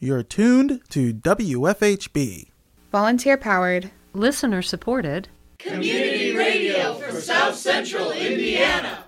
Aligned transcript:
You're 0.00 0.22
tuned 0.22 0.80
to 0.90 1.12
WFHB. 1.12 2.50
Volunteer 2.92 3.36
powered, 3.36 3.90
listener 4.12 4.62
supported, 4.62 5.28
community 5.58 6.36
radio 6.36 6.94
for 6.94 7.20
South 7.20 7.56
Central 7.56 8.12
Indiana. 8.12 9.04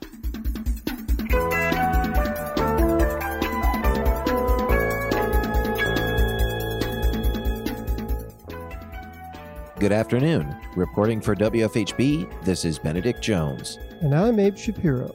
Good 9.78 9.92
afternoon. 9.92 10.56
Reporting 10.74 11.20
for 11.20 11.36
WFHB, 11.36 12.44
this 12.44 12.64
is 12.64 12.80
Benedict 12.80 13.22
Jones. 13.22 13.78
And 14.00 14.12
I'm 14.12 14.40
Abe 14.40 14.56
Shapiro. 14.56 15.14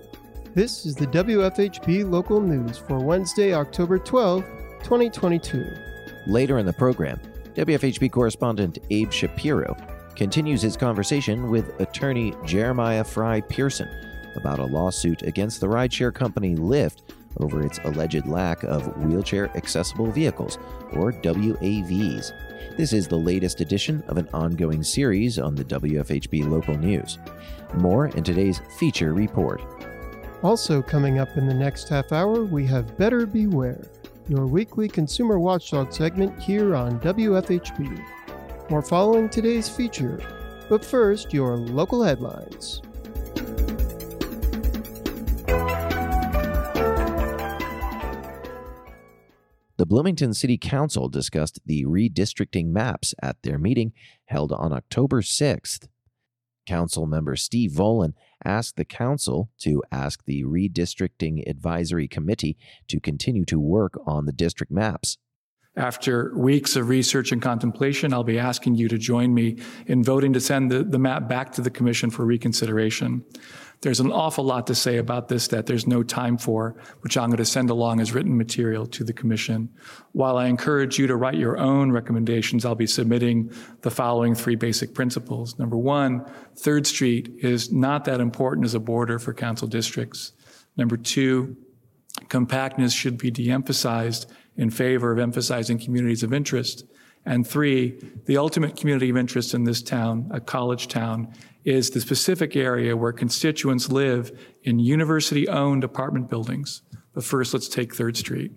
This 0.54 0.86
is 0.86 0.96
the 0.96 1.08
WFHB 1.08 2.10
local 2.10 2.40
news 2.40 2.78
for 2.78 2.98
Wednesday, 2.98 3.54
October 3.54 4.00
12, 4.00 4.46
2022. 4.86 5.68
Later 6.28 6.60
in 6.60 6.66
the 6.68 6.72
program, 6.72 7.20
WFHB 7.56 8.12
correspondent 8.12 8.78
Abe 8.92 9.12
Shapiro 9.12 9.76
continues 10.16 10.62
his 10.62 10.78
conversation 10.78 11.50
with 11.50 11.80
attorney 11.82 12.36
Jeremiah 12.46 13.04
Frei-Pearson 13.04 13.90
about 14.36 14.60
a 14.60 14.66
lawsuit 14.66 15.24
against 15.24 15.60
the 15.60 15.66
rideshare 15.66 16.14
company 16.14 16.56
Lyft 16.56 17.02
over 17.38 17.66
its 17.66 17.80
alleged 17.84 18.28
lack 18.28 18.62
of 18.64 18.96
wheelchair 19.04 19.50
accessible 19.58 20.12
vehicles, 20.12 20.60
or 20.94 21.12
WAVs. 21.12 22.78
This 22.78 22.94
is 22.94 23.08
the 23.08 23.18
latest 23.18 23.62
edition 23.62 24.04
of 24.08 24.18
an 24.18 24.30
ongoing 24.36 24.84
series 24.84 25.40
on 25.40 25.56
the 25.56 25.66
WFHB 25.66 26.48
local 26.48 26.78
news. 26.78 27.18
More 27.74 28.06
in 28.10 28.24
today's 28.24 28.62
feature 28.78 29.14
report. 29.14 29.62
Also, 30.44 30.82
coming 30.84 31.18
up 31.18 31.36
in 31.38 31.48
the 31.48 31.54
next 31.56 31.90
half 31.90 32.12
hour, 32.12 32.46
we 32.46 32.68
have 32.68 32.96
Better 32.98 33.26
Beware, 33.26 33.82
your 34.28 34.48
weekly 34.48 34.88
consumer 34.88 35.40
watchdog 35.40 35.94
segment 35.94 36.40
here 36.42 36.76
on 36.76 37.00
WFHB. 37.00 38.04
More 38.70 38.82
following 38.82 39.30
today's 39.30 39.70
feature, 39.70 40.20
but 40.68 40.84
first, 40.84 41.34
your 41.34 41.58
local 41.58 42.04
headlines. 42.04 42.82
The 49.78 49.86
Bloomington 49.86 50.34
City 50.34 50.58
Council 50.58 51.10
discussed 51.10 51.60
the 51.66 51.86
redistricting 51.86 52.68
maps 52.68 53.14
at 53.22 53.38
their 53.44 53.60
meeting 53.60 53.94
held 54.26 54.52
on 54.52 54.74
October 54.74 55.22
6th. 55.22 55.88
Council 56.66 57.06
member 57.06 57.36
Steve 57.36 57.72
Volan 57.72 58.14
asked 58.46 58.78
the 58.78 58.86
council 58.86 59.50
to 59.60 59.84
ask 59.92 60.24
the 60.26 60.44
Redistricting 60.44 61.48
Advisory 61.50 62.08
Committee 62.08 62.58
to 62.88 63.00
continue 63.00 63.46
to 63.46 63.60
work 63.60 64.00
on 64.06 64.26
the 64.26 64.32
district 64.32 64.72
maps. 64.72 65.18
After 65.78 66.34
weeks 66.38 66.78
of 66.78 66.88
research 66.88 67.34
and 67.34 67.42
contemplation, 67.42 68.14
I'll 68.14 68.24
be 68.24 68.40
asking 68.40 68.76
you 68.76 68.88
to 68.88 68.98
join 68.98 69.34
me 69.34 69.58
in 69.88 70.06
voting 70.06 70.32
to 70.32 70.40
send 70.40 70.72
the, 70.72 70.86
the 70.86 71.00
map 71.00 71.28
back 71.28 71.52
to 71.54 71.62
the 71.62 71.70
Commission 71.70 72.10
for 72.10 72.24
reconsideration. 72.24 73.26
There's 73.82 74.00
an 74.00 74.12
awful 74.12 74.44
lot 74.44 74.68
to 74.68 74.76
say 74.76 74.98
about 74.98 75.28
this 75.28 75.48
that 75.50 75.66
there's 75.66 75.86
no 75.86 76.02
time 76.02 76.38
for, 76.38 76.76
which 77.02 77.18
I'm 77.18 77.30
going 77.30 77.38
to 77.38 77.46
send 77.46 77.70
along 77.70 78.00
as 78.00 78.14
written 78.14 78.36
material 78.38 78.86
to 78.88 79.04
the 79.04 79.14
Commission. 79.14 79.70
While 80.12 80.38
I 80.38 80.48
encourage 80.48 80.98
you 80.98 81.08
to 81.08 81.16
write 81.16 81.36
your 81.36 81.58
own 81.58 81.92
recommendations, 81.92 82.66
I'll 82.66 82.76
be 82.76 82.88
submitting 82.88 83.52
the 83.82 83.92
following 83.92 84.34
three 84.34 84.56
basic 84.56 84.94
principles. 84.94 85.60
Number 85.60 85.78
one, 85.78 86.26
Third 86.56 86.88
Street 86.88 87.36
is 87.40 87.72
not 87.72 88.06
that 88.06 88.22
important 88.22 88.66
as 88.66 88.74
a 88.74 88.80
border 88.80 89.20
for 89.20 89.34
council 89.34 89.68
districts. 89.68 90.34
Number 90.78 90.98
two, 90.98 91.56
compactness 92.30 92.94
should 92.94 93.18
be 93.18 93.32
de 93.32 93.52
emphasized 93.52 94.32
in 94.58 94.70
favor 94.70 95.12
of 95.12 95.20
emphasizing 95.20 95.78
communities 95.78 96.24
of 96.24 96.34
interest. 96.34 96.86
And 97.26 97.46
three, 97.46 98.00
the 98.26 98.38
ultimate 98.38 98.76
community 98.76 99.10
of 99.10 99.18
interest 99.18 99.54
in 99.54 99.64
this 99.64 99.82
town, 99.82 100.30
a 100.32 100.40
college 100.40 100.88
town, 100.88 101.34
is 101.66 101.90
the 101.90 102.00
specific 102.00 102.56
area 102.56 102.96
where 102.96 103.12
constituents 103.12 103.90
live 103.90 104.32
in 104.64 104.80
university 104.80 105.48
owned 105.50 105.84
apartment 105.84 106.30
buildings. 106.30 106.84
But 107.14 107.24
first, 107.24 107.54
let's 107.54 107.68
take 107.68 107.96
Third 107.96 108.16
Street. 108.16 108.52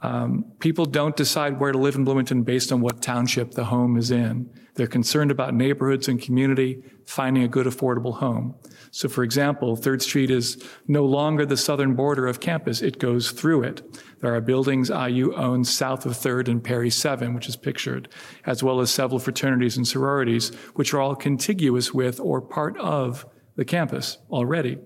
Um, 0.00 0.52
people 0.60 0.86
don't 0.86 1.16
decide 1.16 1.60
where 1.60 1.72
to 1.72 1.78
live 1.78 1.94
in 1.94 2.04
Bloomington 2.04 2.42
based 2.42 2.72
on 2.72 2.80
what 2.80 3.02
township 3.02 3.52
the 3.52 3.64
home 3.64 3.96
is 3.96 4.10
in. 4.10 4.50
They're 4.74 4.86
concerned 4.86 5.30
about 5.30 5.54
neighborhoods 5.54 6.08
and 6.08 6.20
community, 6.20 6.82
finding 7.06 7.42
a 7.42 7.48
good, 7.48 7.66
affordable 7.66 8.14
home. 8.14 8.54
So, 8.96 9.10
for 9.10 9.22
example, 9.22 9.76
Third 9.76 10.00
Street 10.00 10.30
is 10.30 10.56
no 10.88 11.04
longer 11.04 11.44
the 11.44 11.58
southern 11.58 11.92
border 11.96 12.26
of 12.26 12.40
campus, 12.40 12.80
it 12.80 12.98
goes 12.98 13.30
through 13.30 13.64
it. 13.64 13.82
There 14.20 14.34
are 14.34 14.40
buildings 14.40 14.88
IU 14.88 15.34
owns 15.34 15.68
south 15.68 16.06
of 16.06 16.12
3rd 16.12 16.48
and 16.48 16.64
Perry 16.64 16.88
7, 16.88 17.34
which 17.34 17.46
is 17.46 17.56
pictured, 17.56 18.08
as 18.46 18.62
well 18.62 18.80
as 18.80 18.90
several 18.90 19.18
fraternities 19.18 19.76
and 19.76 19.86
sororities, 19.86 20.48
which 20.76 20.94
are 20.94 21.00
all 21.02 21.14
contiguous 21.14 21.92
with 21.92 22.18
or 22.18 22.40
part 22.40 22.74
of 22.78 23.26
the 23.56 23.66
campus 23.66 24.16
already. 24.30 24.78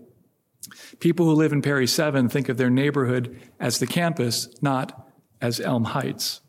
People 0.99 1.27
who 1.27 1.35
live 1.35 1.53
in 1.53 1.63
Perry 1.63 1.87
7 1.87 2.29
think 2.29 2.49
of 2.49 2.57
their 2.57 2.69
neighborhood 2.69 3.41
as 3.61 3.79
the 3.79 3.87
campus, 3.87 4.49
not 4.61 5.09
as 5.41 5.61
Elm 5.61 5.85
Heights. 5.85 6.41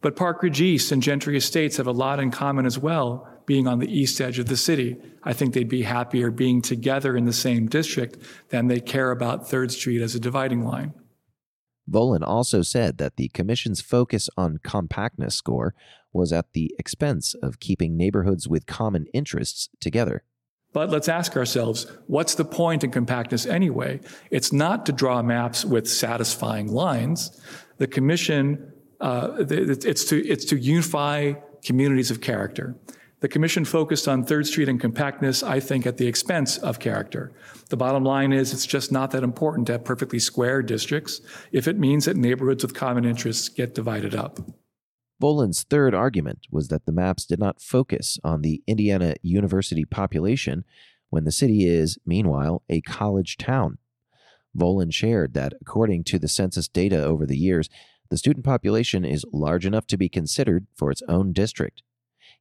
But 0.00 0.16
Park 0.16 0.42
Ridge 0.42 0.62
East 0.62 0.92
and 0.92 1.02
Gentry 1.02 1.36
Estates 1.36 1.76
have 1.76 1.86
a 1.86 1.92
lot 1.92 2.20
in 2.20 2.30
common 2.30 2.64
as 2.64 2.78
well, 2.78 3.28
being 3.46 3.66
on 3.66 3.78
the 3.78 3.92
east 3.92 4.20
edge 4.20 4.38
of 4.38 4.46
the 4.46 4.56
city. 4.56 4.96
I 5.22 5.32
think 5.32 5.54
they'd 5.54 5.68
be 5.68 5.82
happier 5.82 6.30
being 6.30 6.62
together 6.62 7.16
in 7.16 7.24
the 7.24 7.32
same 7.32 7.66
district 7.66 8.18
than 8.48 8.68
they 8.68 8.80
care 8.80 9.10
about 9.10 9.48
3rd 9.48 9.70
Street 9.72 10.02
as 10.02 10.14
a 10.14 10.20
dividing 10.20 10.64
line. 10.64 10.94
Volan 11.90 12.26
also 12.26 12.62
said 12.62 12.98
that 12.98 13.16
the 13.16 13.28
Commission's 13.28 13.80
focus 13.80 14.30
on 14.36 14.58
compactness 14.62 15.34
score 15.34 15.74
was 16.12 16.32
at 16.32 16.52
the 16.52 16.74
expense 16.78 17.34
of 17.42 17.60
keeping 17.60 17.96
neighborhoods 17.96 18.48
with 18.48 18.66
common 18.66 19.06
interests 19.12 19.68
together. 19.80 20.22
But 20.72 20.90
let's 20.90 21.08
ask 21.08 21.36
ourselves 21.36 21.86
what's 22.06 22.34
the 22.34 22.44
point 22.44 22.84
in 22.84 22.90
compactness 22.90 23.46
anyway? 23.46 24.00
It's 24.30 24.52
not 24.52 24.86
to 24.86 24.92
draw 24.92 25.22
maps 25.22 25.64
with 25.64 25.88
satisfying 25.88 26.72
lines. 26.72 27.40
The 27.78 27.86
Commission, 27.86 28.72
uh, 29.00 29.36
it's, 29.38 30.04
to, 30.06 30.26
it's 30.26 30.44
to 30.46 30.56
unify 30.56 31.34
communities 31.64 32.10
of 32.10 32.20
character. 32.20 32.76
The 33.24 33.28
Commission 33.28 33.64
focused 33.64 34.06
on 34.06 34.22
Third 34.22 34.46
Street 34.46 34.68
and 34.68 34.78
compactness, 34.78 35.42
I 35.42 35.58
think, 35.58 35.86
at 35.86 35.96
the 35.96 36.06
expense 36.06 36.58
of 36.58 36.78
character. 36.78 37.32
The 37.70 37.76
bottom 37.78 38.04
line 38.04 38.34
is 38.34 38.52
it's 38.52 38.66
just 38.66 38.92
not 38.92 39.12
that 39.12 39.22
important 39.22 39.66
to 39.68 39.72
have 39.72 39.84
perfectly 39.86 40.18
square 40.18 40.60
districts 40.60 41.22
if 41.50 41.66
it 41.66 41.78
means 41.78 42.04
that 42.04 42.18
neighborhoods 42.18 42.62
with 42.62 42.74
common 42.74 43.06
interests 43.06 43.48
get 43.48 43.74
divided 43.74 44.14
up. 44.14 44.40
Volan's 45.22 45.62
third 45.62 45.94
argument 45.94 46.40
was 46.50 46.68
that 46.68 46.84
the 46.84 46.92
maps 46.92 47.24
did 47.24 47.38
not 47.38 47.62
focus 47.62 48.18
on 48.22 48.42
the 48.42 48.62
Indiana 48.66 49.14
University 49.22 49.86
population 49.86 50.62
when 51.08 51.24
the 51.24 51.32
city 51.32 51.66
is, 51.66 51.96
meanwhile, 52.04 52.62
a 52.68 52.82
college 52.82 53.38
town. 53.38 53.78
Volan 54.54 54.92
shared 54.92 55.32
that, 55.32 55.54
according 55.62 56.04
to 56.04 56.18
the 56.18 56.28
census 56.28 56.68
data 56.68 57.02
over 57.02 57.24
the 57.24 57.38
years, 57.38 57.70
the 58.10 58.18
student 58.18 58.44
population 58.44 59.02
is 59.02 59.24
large 59.32 59.64
enough 59.64 59.86
to 59.86 59.96
be 59.96 60.10
considered 60.10 60.66
for 60.76 60.90
its 60.90 61.02
own 61.08 61.32
district. 61.32 61.82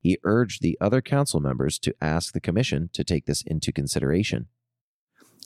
He 0.04 0.20
urged 0.26 0.62
the 0.62 0.78
other 0.82 1.02
council 1.02 1.40
members 1.40 1.80
to 1.80 1.96
ask 2.02 2.34
the 2.34 2.42
commission 2.42 2.90
to 2.92 3.06
take 3.06 3.26
this 3.26 3.42
into 3.42 3.72
consideration. 3.72 4.48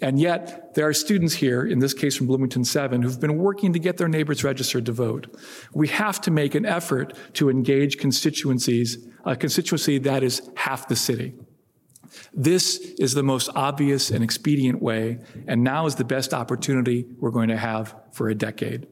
And 0.02 0.20
yet, 0.20 0.74
there 0.74 0.88
are 0.88 0.94
students 0.94 1.36
here, 1.36 1.64
in 1.64 1.78
this 1.78 1.94
case 1.94 2.16
from 2.16 2.26
Bloomington 2.26 2.66
7, 2.66 3.04
who've 3.04 3.20
been 3.20 3.38
working 3.38 3.72
to 3.74 3.80
get 3.80 3.98
their 3.98 4.08
neighbors 4.08 4.44
registered 4.44 4.88
to 4.88 4.92
vote. 4.92 5.28
We 5.74 5.88
have 5.90 6.20
to 6.22 6.32
make 6.32 6.56
an 6.56 6.66
effort 6.66 7.14
to 7.34 7.52
engage 7.52 8.00
constituencies, 8.00 9.08
a 9.26 9.36
constituency 9.36 10.00
that 10.00 10.24
is 10.24 10.42
half 10.56 10.88
the 10.88 10.96
city. 10.96 11.36
This 12.34 12.78
is 13.00 13.14
the 13.14 13.24
most 13.24 13.50
obvious 13.56 14.10
and 14.10 14.24
expedient 14.24 14.82
way, 14.82 15.20
and 15.48 15.64
now 15.64 15.86
is 15.86 15.96
the 15.96 16.04
best 16.04 16.34
opportunity 16.34 17.06
we're 17.20 17.32
going 17.32 17.50
to 17.50 17.58
have 17.58 17.96
for 18.12 18.30
a 18.30 18.36
decade. 18.36 18.88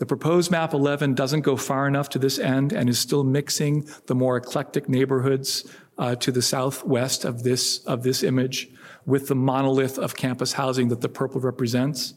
The 0.00 0.06
proposed 0.06 0.50
map 0.50 0.72
11 0.72 1.12
doesn't 1.12 1.42
go 1.42 1.58
far 1.58 1.86
enough 1.86 2.08
to 2.10 2.18
this 2.18 2.38
end 2.38 2.72
and 2.72 2.88
is 2.88 2.98
still 2.98 3.22
mixing 3.22 3.86
the 4.06 4.14
more 4.14 4.38
eclectic 4.38 4.88
neighborhoods 4.88 5.70
uh, 5.98 6.14
to 6.16 6.32
the 6.32 6.40
southwest 6.40 7.26
of 7.26 7.42
this, 7.42 7.84
of 7.84 8.02
this 8.02 8.22
image 8.22 8.70
with 9.04 9.28
the 9.28 9.34
monolith 9.34 9.98
of 9.98 10.16
campus 10.16 10.54
housing 10.54 10.88
that 10.88 11.02
the 11.02 11.10
purple 11.10 11.42
represents, 11.42 12.14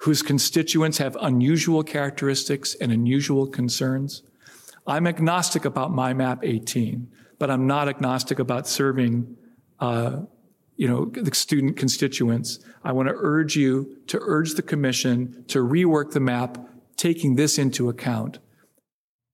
whose 0.00 0.20
constituents 0.20 0.98
have 0.98 1.16
unusual 1.18 1.82
characteristics 1.82 2.74
and 2.74 2.92
unusual 2.92 3.46
concerns. 3.46 4.22
I'm 4.86 5.06
agnostic 5.06 5.64
about 5.64 5.92
my 5.92 6.12
map 6.12 6.40
18, 6.42 7.10
but 7.38 7.50
I'm 7.50 7.66
not 7.66 7.88
agnostic 7.88 8.38
about 8.38 8.68
serving, 8.68 9.34
uh, 9.80 10.24
you 10.76 10.88
know, 10.88 11.06
the 11.06 11.34
student 11.34 11.78
constituents. 11.78 12.58
I 12.82 12.92
want 12.92 13.08
to 13.08 13.14
urge 13.16 13.56
you 13.56 13.96
to 14.08 14.18
urge 14.20 14.56
the 14.56 14.62
commission 14.62 15.46
to 15.48 15.60
rework 15.60 16.12
the 16.12 16.20
map, 16.20 16.58
taking 16.96 17.36
this 17.36 17.58
into 17.58 17.88
account. 17.88 18.38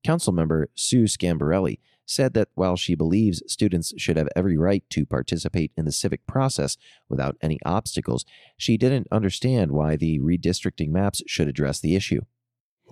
Councilmember 0.06 0.66
Sue 0.74 1.04
Sgambelluri 1.04 1.78
said 2.06 2.34
that 2.34 2.48
while 2.54 2.76
she 2.76 2.94
believes 2.94 3.42
students 3.46 3.92
should 3.96 4.16
have 4.16 4.28
every 4.34 4.56
right 4.56 4.82
to 4.90 5.06
participate 5.06 5.70
in 5.76 5.84
the 5.84 5.92
civic 5.92 6.26
process 6.26 6.76
without 7.08 7.36
any 7.40 7.58
obstacles, 7.64 8.24
she 8.56 8.76
didn't 8.76 9.06
understand 9.12 9.70
why 9.70 9.94
the 9.94 10.18
redistricting 10.18 10.88
maps 10.88 11.22
should 11.26 11.46
address 11.48 11.80
the 11.80 11.94
issue. 11.94 12.20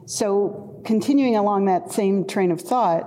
So, 0.07 0.81
continuing 0.85 1.35
along 1.35 1.65
that 1.65 1.91
same 1.91 2.27
train 2.27 2.53
of 2.53 2.61
thought, 2.61 3.05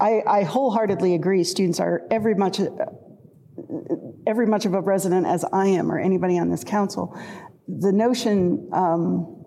I, 0.00 0.22
I 0.26 0.42
wholeheartedly 0.42 1.14
agree 1.14 1.44
students 1.44 1.78
are 1.78 2.02
every 2.10 2.34
much 2.34 2.60
every 4.26 4.46
much 4.46 4.64
of 4.64 4.74
a 4.74 4.80
resident 4.80 5.26
as 5.26 5.44
I 5.52 5.66
am 5.66 5.92
or 5.92 5.98
anybody 5.98 6.38
on 6.38 6.50
this 6.50 6.64
council. 6.64 7.16
The 7.68 7.92
notion 7.92 8.68
um, 8.72 9.39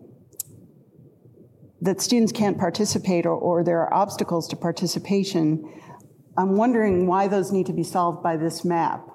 that 1.84 2.02
students 2.02 2.32
can't 2.32 2.58
participate 2.58 3.26
or, 3.26 3.36
or 3.36 3.64
there 3.64 3.80
are 3.80 3.94
obstacles 3.94 4.48
to 4.50 4.56
participation, 4.56 5.64
I'm 6.38 6.58
wondering 6.58 7.08
why 7.08 7.28
those 7.28 7.52
need 7.52 7.68
to 7.68 7.74
be 7.74 7.84
solved 7.84 8.24
by 8.24 8.38
this 8.38 8.66
map 8.66 9.08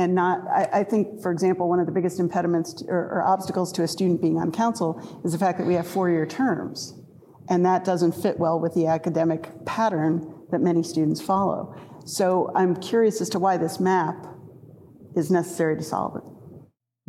and 0.00 0.14
not, 0.14 0.46
I, 0.48 0.80
I, 0.80 0.84
think, 0.84 1.20
for 1.20 1.30
example, 1.30 1.68
one 1.68 1.78
of 1.78 1.84
the 1.84 1.92
biggest 1.92 2.20
impediments 2.20 2.72
to, 2.74 2.86
or, 2.86 2.96
or, 2.96 3.22
obstacles 3.22 3.70
to 3.72 3.82
a 3.82 3.88
student 3.88 4.22
being 4.22 4.38
on 4.38 4.50
council 4.50 4.98
is 5.24 5.32
the 5.32 5.38
fact 5.38 5.58
that 5.58 5.66
we 5.66 5.74
have 5.74 5.86
four 5.86 6.08
year 6.08 6.24
terms. 6.24 6.94
And 7.50 7.66
that 7.66 7.84
doesn't 7.84 8.12
fit 8.12 8.38
well 8.38 8.58
with 8.58 8.72
the 8.74 8.86
academic 8.86 9.50
pattern 9.66 10.46
that 10.52 10.60
many 10.60 10.82
students 10.82 11.20
follow. 11.20 11.74
So 12.06 12.50
I'm 12.54 12.76
curious 12.76 13.20
as 13.20 13.28
to 13.30 13.38
why 13.38 13.58
this 13.58 13.78
map 13.78 14.26
is 15.16 15.30
necessary 15.30 15.76
to 15.76 15.82
solve 15.82 16.16
it. 16.16 16.22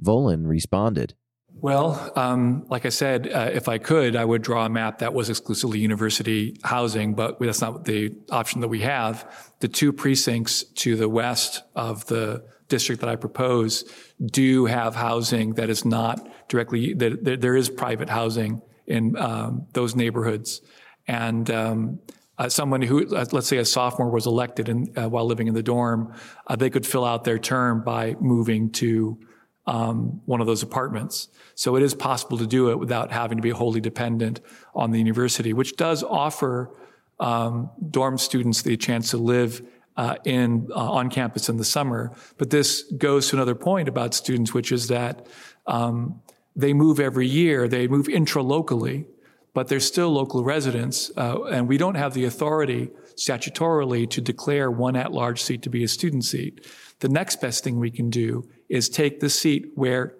Volan 0.03 0.47
responded. 0.47 1.13
Well, 1.61 2.11
um, 2.15 2.65
like 2.69 2.87
I 2.87 2.89
said, 2.89 3.31
uh, 3.31 3.51
if 3.53 3.69
I 3.69 3.77
could, 3.77 4.15
I 4.15 4.25
would 4.25 4.41
draw 4.41 4.65
a 4.65 4.69
map 4.69 4.97
that 4.99 5.13
was 5.13 5.29
exclusively 5.29 5.77
university 5.77 6.57
housing, 6.63 7.13
but 7.13 7.39
that's 7.39 7.61
not 7.61 7.85
the 7.85 8.15
option 8.31 8.61
that 8.61 8.67
we 8.67 8.79
have. 8.79 9.31
The 9.59 9.67
two 9.67 9.93
precincts 9.93 10.63
to 10.63 10.95
the 10.95 11.07
west 11.07 11.61
of 11.75 12.07
the 12.07 12.43
district 12.67 13.01
that 13.01 13.11
I 13.11 13.15
propose 13.15 13.85
do 14.25 14.65
have 14.65 14.95
housing 14.95 15.53
that 15.53 15.69
is 15.69 15.85
not 15.85 16.27
directly, 16.47 16.95
that, 16.95 17.39
there 17.41 17.55
is 17.55 17.69
private 17.69 18.09
housing 18.09 18.63
in 18.87 19.15
um, 19.17 19.67
those 19.73 19.95
neighborhoods. 19.95 20.61
And 21.07 21.51
um, 21.51 21.99
uh, 22.39 22.49
someone 22.49 22.81
who, 22.81 23.15
uh, 23.15 23.25
let's 23.31 23.47
say 23.47 23.57
a 23.57 23.65
sophomore 23.65 24.09
was 24.09 24.25
elected 24.25 24.67
in, 24.67 24.91
uh, 24.97 25.09
while 25.09 25.25
living 25.25 25.47
in 25.47 25.53
the 25.53 25.61
dorm, 25.61 26.15
uh, 26.47 26.55
they 26.55 26.71
could 26.71 26.87
fill 26.87 27.05
out 27.05 27.23
their 27.23 27.37
term 27.37 27.83
by 27.83 28.15
moving 28.19 28.71
to 28.71 29.19
um, 29.67 30.21
one 30.25 30.41
of 30.41 30.47
those 30.47 30.63
apartments. 30.63 31.29
So 31.55 31.75
it 31.75 31.83
is 31.83 31.93
possible 31.93 32.37
to 32.37 32.47
do 32.47 32.71
it 32.71 32.79
without 32.79 33.11
having 33.11 33.37
to 33.37 33.41
be 33.41 33.51
wholly 33.51 33.81
dependent 33.81 34.41
on 34.73 34.91
the 34.91 34.99
university, 34.99 35.53
which 35.53 35.75
does 35.77 36.03
offer 36.03 36.71
um, 37.19 37.69
dorm 37.89 38.17
students 38.17 38.63
the 38.63 38.75
chance 38.77 39.11
to 39.11 39.17
live 39.17 39.61
uh, 39.97 40.15
in 40.25 40.67
uh, 40.71 40.91
on 40.91 41.09
campus 41.09 41.49
in 41.49 41.57
the 41.57 41.63
summer. 41.63 42.11
But 42.37 42.49
this 42.49 42.83
goes 42.97 43.29
to 43.29 43.35
another 43.35 43.55
point 43.55 43.87
about 43.87 44.13
students, 44.13 44.53
which 44.53 44.71
is 44.71 44.87
that 44.87 45.27
um, 45.67 46.21
they 46.55 46.73
move 46.73 46.99
every 46.99 47.27
year. 47.27 47.67
They 47.67 47.87
move 47.87 48.09
intra-locally, 48.09 49.05
but 49.53 49.67
they're 49.67 49.79
still 49.79 50.09
local 50.09 50.43
residents, 50.43 51.11
uh, 51.17 51.43
and 51.43 51.67
we 51.67 51.77
don't 51.77 51.95
have 51.95 52.13
the 52.13 52.25
authority 52.25 52.89
statutorily 53.15 54.09
to 54.09 54.21
declare 54.21 54.71
one 54.71 54.95
at-large 54.95 55.41
seat 55.41 55.61
to 55.61 55.69
be 55.69 55.83
a 55.83 55.87
student 55.87 56.25
seat. 56.25 56.65
The 56.99 57.09
next 57.09 57.41
best 57.41 57.63
thing 57.63 57.79
we 57.79 57.91
can 57.91 58.09
do 58.09 58.49
is 58.71 58.89
take 58.89 59.19
the 59.19 59.29
seat 59.29 59.71
where 59.75 60.15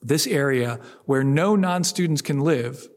this 0.00 0.26
area 0.26 0.78
where 1.04 1.24
no 1.24 1.56
non-students 1.56 2.22
can 2.22 2.40
live 2.40 2.88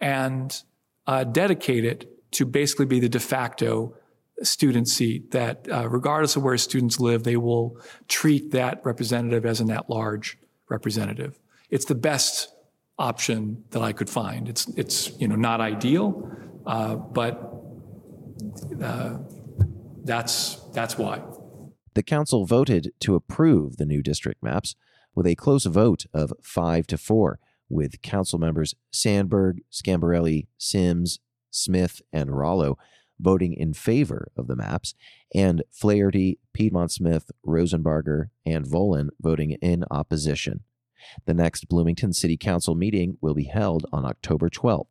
and 0.00 0.62
uh, 1.06 1.24
dedicate 1.24 1.84
it 1.84 2.08
to 2.30 2.46
basically 2.46 2.86
be 2.86 3.00
the 3.00 3.08
de 3.08 3.20
facto 3.20 3.94
student 4.42 4.88
seat 4.88 5.30
that 5.32 5.66
uh, 5.70 5.88
regardless 5.88 6.36
of 6.36 6.42
where 6.42 6.56
students 6.58 7.00
live, 7.00 7.24
they 7.24 7.36
will 7.36 7.78
treat 8.08 8.52
that 8.52 8.80
representative 8.84 9.44
as 9.44 9.60
an 9.60 9.70
at-large 9.70 10.38
representative. 10.68 11.38
It's 11.70 11.86
the 11.86 11.94
best 11.94 12.52
option 12.98 13.64
that 13.70 13.82
I 13.82 13.92
could 13.92 14.10
find. 14.10 14.48
It's, 14.48 14.68
it's 14.76 15.18
you 15.18 15.28
know, 15.28 15.36
not 15.36 15.60
ideal, 15.60 16.30
uh, 16.66 16.96
but 16.96 17.52
uh, 18.82 19.18
that's, 20.04 20.56
that's 20.72 20.96
why. 20.98 21.22
The 21.96 22.02
council 22.02 22.44
voted 22.44 22.92
to 23.00 23.14
approve 23.14 23.78
the 23.78 23.86
new 23.86 24.02
district 24.02 24.42
maps 24.42 24.74
with 25.14 25.26
a 25.26 25.34
close 25.34 25.64
vote 25.64 26.04
of 26.12 26.30
five 26.42 26.86
to 26.88 26.98
four, 26.98 27.38
with 27.70 28.02
council 28.02 28.38
members 28.38 28.74
Sandberg, 28.92 29.62
Sgambelluri, 29.72 30.46
Sims, 30.58 31.20
Smith, 31.50 32.02
and 32.12 32.36
Rollo 32.36 32.76
voting 33.18 33.54
in 33.54 33.72
favor 33.72 34.30
of 34.36 34.46
the 34.46 34.56
maps, 34.56 34.94
and 35.34 35.62
Flaherty, 35.70 36.38
Piedmont 36.52 36.92
Smith, 36.92 37.30
Rosenbarger, 37.46 38.26
and 38.44 38.66
Volan 38.66 39.08
voting 39.18 39.52
in 39.62 39.82
opposition. 39.90 40.64
The 41.24 41.32
next 41.32 41.66
Bloomington 41.66 42.12
City 42.12 42.36
Council 42.36 42.74
meeting 42.74 43.16
will 43.22 43.34
be 43.34 43.44
held 43.44 43.86
on 43.90 44.04
October 44.04 44.50
12th. 44.50 44.88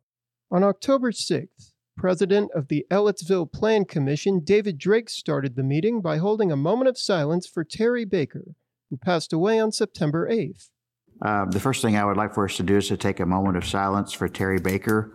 On 0.50 0.64
October 0.64 1.12
6th, 1.12 1.72
President 1.96 2.50
of 2.54 2.68
the 2.68 2.86
Ellettsville 2.90 3.50
Plan 3.50 3.84
Commission, 3.86 4.40
David 4.44 4.78
Drake, 4.78 5.08
started 5.08 5.56
the 5.56 5.62
meeting 5.62 6.02
by 6.02 6.18
holding 6.18 6.52
a 6.52 6.56
moment 6.56 6.88
of 6.88 6.98
silence 6.98 7.46
for 7.46 7.64
Terry 7.64 8.04
Baker, 8.04 8.54
who 8.90 8.98
passed 8.98 9.32
away 9.32 9.58
on 9.58 9.72
September 9.72 10.28
8th. 10.30 10.68
Uh, 11.22 11.46
the 11.46 11.60
first 11.60 11.80
thing 11.80 11.96
I 11.96 12.04
would 12.04 12.18
like 12.18 12.34
for 12.34 12.44
us 12.44 12.56
to 12.58 12.62
do 12.62 12.76
is 12.76 12.88
to 12.88 12.98
take 12.98 13.20
a 13.20 13.26
moment 13.26 13.56
of 13.56 13.64
silence 13.64 14.12
for 14.12 14.28
Terry 14.28 14.60
Baker, 14.60 15.10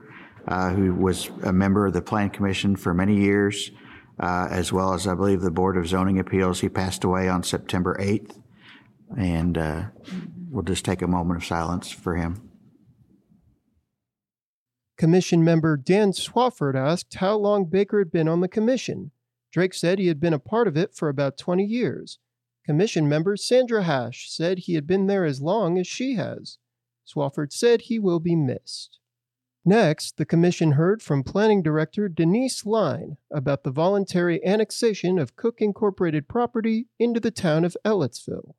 uh, 0.47 0.71
who 0.71 0.95
was 0.95 1.29
a 1.43 1.53
member 1.53 1.85
of 1.85 1.93
the 1.93 2.01
Plan 2.01 2.31
Commission 2.31 2.75
for 2.75 2.93
many 2.93 3.17
years, 3.17 3.69
uh, 4.19 4.47
as 4.49 4.73
well 4.73 4.93
as, 4.93 5.05
I 5.05 5.13
believe, 5.13 5.41
the 5.41 5.51
Board 5.51 5.77
of 5.77 5.87
Zoning 5.87 6.17
Appeals. 6.17 6.61
He 6.61 6.69
passed 6.69 7.03
away 7.03 7.29
on 7.29 7.43
September 7.43 7.95
8th, 7.99 8.41
and 9.15 9.57
uh, 9.57 9.83
we'll 10.49 10.63
just 10.63 10.83
take 10.83 11.03
a 11.03 11.07
moment 11.07 11.37
of 11.37 11.45
silence 11.45 11.91
for 11.91 12.15
him. 12.15 12.50
Commission 15.01 15.43
member 15.43 15.77
Dan 15.77 16.11
Swafford 16.11 16.75
asked 16.75 17.15
how 17.15 17.35
long 17.35 17.65
Baker 17.65 17.97
had 17.97 18.11
been 18.11 18.27
on 18.27 18.41
the 18.41 18.47
commission. 18.47 19.09
Drake 19.51 19.73
said 19.73 19.97
he 19.97 20.05
had 20.05 20.19
been 20.19 20.31
a 20.31 20.37
part 20.37 20.67
of 20.67 20.77
it 20.77 20.93
for 20.93 21.09
about 21.09 21.39
20 21.39 21.65
years. 21.65 22.19
Commission 22.67 23.09
member 23.09 23.35
Sandra 23.35 23.81
Hash 23.81 24.29
said 24.29 24.59
he 24.59 24.75
had 24.75 24.85
been 24.85 25.07
there 25.07 25.25
as 25.25 25.41
long 25.41 25.79
as 25.79 25.87
she 25.87 26.17
has. 26.17 26.59
Swafford 27.03 27.51
said 27.51 27.81
he 27.81 27.97
will 27.97 28.19
be 28.19 28.35
missed. 28.35 28.99
Next, 29.65 30.17
the 30.17 30.25
Commission 30.25 30.73
heard 30.73 31.01
from 31.01 31.23
Planning 31.23 31.63
Director 31.63 32.07
Denise 32.07 32.63
Line 32.63 33.17
about 33.31 33.63
the 33.63 33.71
voluntary 33.71 34.39
annexation 34.45 35.17
of 35.17 35.35
Cook 35.35 35.61
Incorporated 35.61 36.27
property 36.27 36.85
into 36.99 37.19
the 37.19 37.31
town 37.31 37.65
of 37.65 37.75
Ellettsville. 37.83 38.53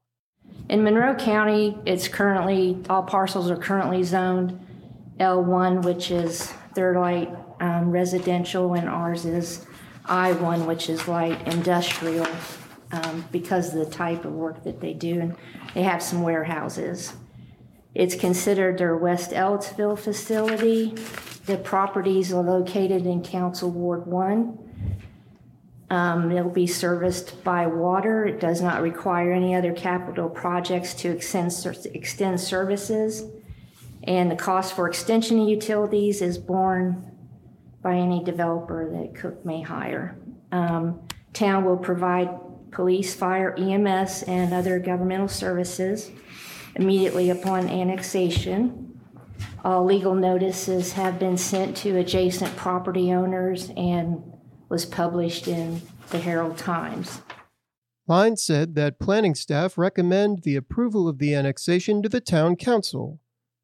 In 0.68 0.82
Monroe 0.82 1.14
County, 1.14 1.78
it's 1.86 2.08
currently, 2.08 2.82
all 2.90 3.04
parcels 3.04 3.48
are 3.48 3.56
currently 3.56 4.02
zoned 4.02 4.58
L1, 5.22 5.84
which 5.84 6.10
is 6.10 6.52
third 6.74 6.96
light 6.96 7.30
um, 7.60 7.90
residential, 7.90 8.74
and 8.74 8.88
ours 8.88 9.24
is 9.24 9.64
I1, 10.06 10.66
which 10.66 10.90
is 10.90 11.06
light 11.06 11.46
industrial 11.46 12.26
um, 12.90 13.24
because 13.30 13.72
of 13.72 13.86
the 13.86 13.90
type 13.90 14.24
of 14.24 14.32
work 14.32 14.64
that 14.64 14.80
they 14.80 14.94
do. 14.94 15.20
And 15.20 15.36
they 15.74 15.82
have 15.82 16.02
some 16.02 16.22
warehouses. 16.22 17.12
It's 17.94 18.16
considered 18.16 18.78
their 18.78 18.96
West 18.96 19.30
Ellettsville 19.30 19.98
facility. 19.98 20.94
The 21.46 21.58
properties 21.58 22.32
are 22.32 22.42
located 22.42 23.06
in 23.06 23.22
Council 23.22 23.70
Ward 23.70 24.06
1. 24.06 24.58
Um, 25.90 26.32
it'll 26.32 26.50
be 26.50 26.66
serviced 26.66 27.44
by 27.44 27.66
water. 27.66 28.24
It 28.24 28.40
does 28.40 28.62
not 28.62 28.80
require 28.80 29.32
any 29.32 29.54
other 29.54 29.72
capital 29.72 30.30
projects 30.30 30.94
to 30.94 31.10
extend, 31.10 31.52
extend 31.92 32.40
services. 32.40 33.24
And 34.04 34.30
the 34.30 34.36
cost 34.36 34.74
for 34.74 34.88
extension 34.88 35.40
of 35.40 35.48
utilities 35.48 36.22
is 36.22 36.38
borne 36.38 37.10
by 37.82 37.96
any 37.96 38.22
developer 38.22 38.90
that 38.90 39.14
Cook 39.14 39.44
may 39.44 39.62
hire. 39.62 40.18
Um, 40.50 41.00
town 41.32 41.64
will 41.64 41.76
provide 41.76 42.28
police, 42.70 43.14
fire, 43.14 43.54
EMS, 43.58 44.24
and 44.24 44.52
other 44.52 44.78
governmental 44.78 45.28
services 45.28 46.10
immediately 46.74 47.30
upon 47.30 47.68
annexation. 47.68 48.98
All 49.64 49.84
legal 49.84 50.14
notices 50.14 50.92
have 50.94 51.18
been 51.18 51.36
sent 51.36 51.76
to 51.78 51.98
adjacent 51.98 52.56
property 52.56 53.12
owners 53.12 53.70
and 53.76 54.22
was 54.68 54.86
published 54.86 55.46
in 55.46 55.82
the 56.10 56.18
Herald 56.18 56.56
Times. 56.56 57.20
Line 58.08 58.36
said 58.36 58.74
that 58.74 58.98
planning 58.98 59.34
staff 59.34 59.78
recommend 59.78 60.42
the 60.42 60.56
approval 60.56 61.08
of 61.08 61.18
the 61.18 61.34
annexation 61.34 62.02
to 62.02 62.08
the 62.08 62.20
town 62.20 62.56
council. 62.56 63.20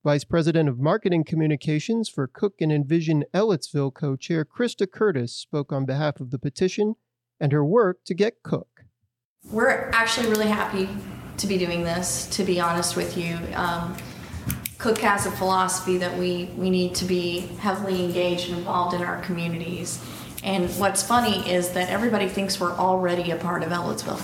Vice 0.09 0.25
President 0.25 0.71
of 0.71 0.79
Marketing 0.79 1.23
Communications 1.23 2.09
for 2.09 2.27
Cook 2.27 2.63
and 2.63 2.73
Envision 2.73 3.27
Ellettsville 3.35 3.93
co 3.93 4.17
chair 4.17 4.43
Krista 4.43 4.91
Curtis 4.91 5.35
spoke 5.35 5.71
on 5.71 5.85
behalf 5.85 6.19
of 6.19 6.31
the 6.31 6.39
petition 6.39 6.95
and 7.39 7.53
her 7.53 7.63
work 7.63 7.99
to 8.07 8.15
get 8.15 8.43
Cook. 8.43 8.85
We're 9.53 9.91
actually 9.93 10.31
really 10.31 10.47
happy 10.47 10.89
to 11.37 11.47
be 11.47 11.59
doing 11.59 11.83
this, 11.83 12.27
to 12.39 12.43
be 12.43 12.59
honest 12.59 12.97
with 12.97 13.19
you. 13.19 13.39
Um, 13.55 13.95
Cook 14.79 14.97
has 15.01 15.27
a 15.27 15.31
philosophy 15.31 15.99
that 15.99 16.17
we, 16.17 16.47
we 16.57 16.71
need 16.71 16.95
to 16.95 17.05
be 17.05 17.41
heavily 17.41 18.03
engaged 18.03 18.49
and 18.49 18.57
involved 18.57 18.95
in 18.95 19.03
our 19.03 19.21
communities. 19.21 20.03
And 20.43 20.71
what's 20.79 21.03
funny 21.03 21.47
is 21.53 21.73
that 21.73 21.91
everybody 21.91 22.29
thinks 22.29 22.59
we're 22.59 22.73
already 22.73 23.31
a 23.31 23.37
part 23.37 23.63
of 23.63 23.69
Ellettsville. 23.73 24.23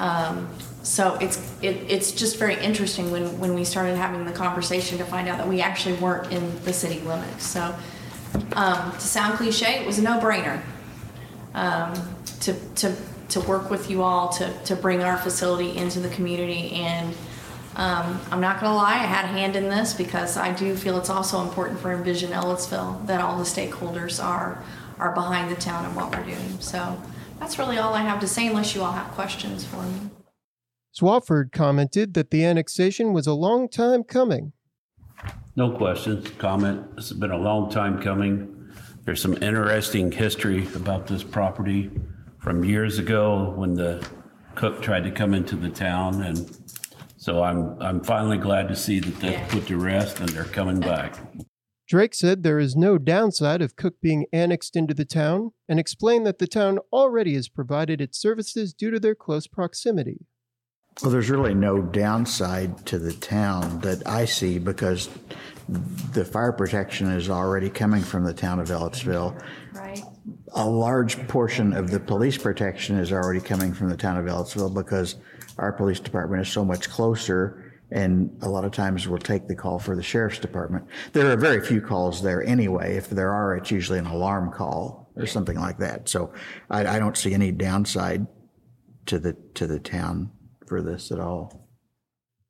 Um, 0.00 0.48
so 0.84 1.16
it's 1.20 1.38
it, 1.62 1.76
it's 1.88 2.12
just 2.12 2.38
very 2.38 2.62
interesting 2.62 3.10
when, 3.10 3.38
when 3.40 3.54
we 3.54 3.64
started 3.64 3.96
having 3.96 4.24
the 4.26 4.32
conversation 4.32 4.98
to 4.98 5.04
find 5.04 5.28
out 5.28 5.38
that 5.38 5.48
we 5.48 5.60
actually 5.60 5.94
weren't 5.96 6.30
in 6.30 6.62
the 6.64 6.72
city 6.72 7.00
limits. 7.00 7.46
So 7.46 7.74
um, 8.52 8.92
to 8.92 9.00
sound 9.00 9.38
cliche, 9.38 9.80
it 9.80 9.86
was 9.86 9.98
a 9.98 10.02
no-brainer 10.02 10.60
um, 11.54 11.94
to, 12.40 12.54
to, 12.76 12.94
to 13.30 13.40
work 13.40 13.70
with 13.70 13.90
you 13.90 14.02
all 14.02 14.28
to, 14.28 14.52
to 14.64 14.76
bring 14.76 15.02
our 15.02 15.16
facility 15.16 15.76
into 15.76 16.00
the 16.00 16.10
community. 16.10 16.72
And 16.72 17.14
um, 17.76 18.20
I'm 18.30 18.40
not 18.40 18.60
going 18.60 18.70
to 18.70 18.76
lie, 18.76 18.94
I 18.94 18.98
had 18.98 19.24
a 19.24 19.28
hand 19.28 19.56
in 19.56 19.64
this 19.64 19.94
because 19.94 20.36
I 20.36 20.52
do 20.52 20.76
feel 20.76 20.98
it's 20.98 21.10
also 21.10 21.42
important 21.42 21.80
for 21.80 21.92
Envision 21.92 22.30
Ellettsville 22.30 23.06
that 23.06 23.20
all 23.20 23.38
the 23.38 23.44
stakeholders 23.44 24.22
are 24.22 24.62
are 24.98 25.12
behind 25.12 25.50
the 25.50 25.60
town 25.60 25.84
and 25.84 25.96
what 25.96 26.10
we're 26.14 26.24
doing. 26.24 26.60
So 26.60 27.00
that's 27.40 27.58
really 27.58 27.78
all 27.78 27.94
I 27.94 28.02
have 28.02 28.20
to 28.20 28.28
say, 28.28 28.46
unless 28.46 28.76
you 28.76 28.82
all 28.82 28.92
have 28.92 29.10
questions 29.12 29.64
for 29.64 29.82
me. 29.82 30.10
Swafford 30.94 31.50
commented 31.50 32.14
that 32.14 32.30
the 32.30 32.44
annexation 32.44 33.12
was 33.12 33.26
a 33.26 33.34
long 33.34 33.68
time 33.68 34.04
coming. 34.04 34.52
No 35.56 35.72
questions, 35.76 36.30
comment. 36.38 36.86
It's 36.96 37.12
been 37.12 37.32
a 37.32 37.38
long 37.38 37.68
time 37.68 38.00
coming. 38.00 38.70
There's 39.04 39.20
some 39.20 39.34
interesting 39.42 40.12
history 40.12 40.68
about 40.74 41.08
this 41.08 41.24
property 41.24 41.90
from 42.38 42.64
years 42.64 42.98
ago 42.98 43.54
when 43.56 43.74
the 43.74 44.06
cook 44.54 44.82
tried 44.82 45.02
to 45.04 45.10
come 45.10 45.34
into 45.34 45.56
the 45.56 45.68
town. 45.68 46.22
And 46.22 46.56
so 47.16 47.42
I'm, 47.42 47.76
I'm 47.82 48.00
finally 48.02 48.38
glad 48.38 48.68
to 48.68 48.76
see 48.76 49.00
that 49.00 49.20
that's 49.20 49.52
put 49.52 49.66
to 49.66 49.76
rest 49.78 50.20
and 50.20 50.28
they're 50.28 50.44
coming 50.44 50.78
back. 50.78 51.16
Drake 51.88 52.14
said 52.14 52.42
there 52.42 52.60
is 52.60 52.76
no 52.76 52.98
downside 52.98 53.60
of 53.60 53.76
Cook 53.76 53.94
being 54.00 54.26
annexed 54.32 54.74
into 54.74 54.94
the 54.94 55.04
town 55.04 55.50
and 55.68 55.78
explained 55.78 56.26
that 56.26 56.38
the 56.38 56.46
town 56.46 56.78
already 56.92 57.34
has 57.34 57.48
provided 57.48 58.00
its 58.00 58.18
services 58.18 58.72
due 58.72 58.90
to 58.90 58.98
their 58.98 59.14
close 59.14 59.46
proximity. 59.46 60.26
Well, 61.02 61.10
there's 61.10 61.30
really 61.30 61.54
no 61.54 61.80
downside 61.80 62.86
to 62.86 62.98
the 62.98 63.12
town 63.12 63.80
that 63.80 64.06
I 64.06 64.26
see 64.26 64.58
because 64.58 65.10
the 66.12 66.24
fire 66.24 66.52
protection 66.52 67.10
is 67.10 67.28
already 67.28 67.68
coming 67.68 68.02
from 68.02 68.24
the 68.24 68.34
town 68.34 68.60
of 68.60 68.68
Ellettsville. 68.68 69.42
Right. 69.72 70.00
A 70.52 70.68
large 70.68 71.26
portion 71.26 71.72
of 71.72 71.90
the 71.90 71.98
police 71.98 72.38
protection 72.38 72.96
is 72.98 73.12
already 73.12 73.40
coming 73.40 73.72
from 73.72 73.88
the 73.88 73.96
town 73.96 74.16
of 74.18 74.26
Ellettsville 74.26 74.72
because 74.72 75.16
our 75.58 75.72
police 75.72 75.98
department 75.98 76.42
is 76.42 76.48
so 76.48 76.64
much 76.64 76.88
closer 76.88 77.72
and 77.90 78.36
a 78.42 78.48
lot 78.48 78.64
of 78.64 78.72
times 78.72 79.06
we'll 79.08 79.18
take 79.18 79.46
the 79.46 79.54
call 79.54 79.78
for 79.78 79.94
the 79.96 80.02
sheriff's 80.02 80.38
department. 80.38 80.86
There 81.12 81.30
are 81.30 81.36
very 81.36 81.60
few 81.60 81.80
calls 81.80 82.22
there 82.22 82.42
anyway. 82.44 82.96
If 82.96 83.10
there 83.10 83.32
are, 83.32 83.56
it's 83.56 83.70
usually 83.70 83.98
an 83.98 84.06
alarm 84.06 84.52
call 84.52 85.10
or 85.16 85.26
something 85.26 85.58
like 85.58 85.78
that. 85.78 86.08
So 86.08 86.32
I, 86.70 86.96
I 86.96 86.98
don't 86.98 87.16
see 87.16 87.34
any 87.34 87.52
downside 87.52 88.26
to 89.06 89.18
the 89.18 89.36
to 89.54 89.66
the 89.66 89.78
town 89.78 90.30
for 90.66 90.82
this 90.82 91.10
at 91.10 91.20
all. 91.20 91.68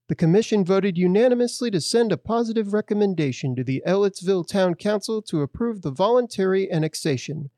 The 0.09 0.15
commission 0.15 0.65
voted 0.65 0.99
unanimously 0.99 1.71
to 1.71 1.81
send 1.81 2.13
a 2.13 2.19
positive 2.19 2.75
recommendation 2.75 3.57
to 3.57 3.65
the 3.65 3.83
Ellettsville 3.87 4.47
Town 4.47 4.75
Council 4.75 5.23
to 5.23 5.41
approve 5.41 5.81
the 5.81 5.91
voluntary 5.91 6.71
annexation. 6.71 7.51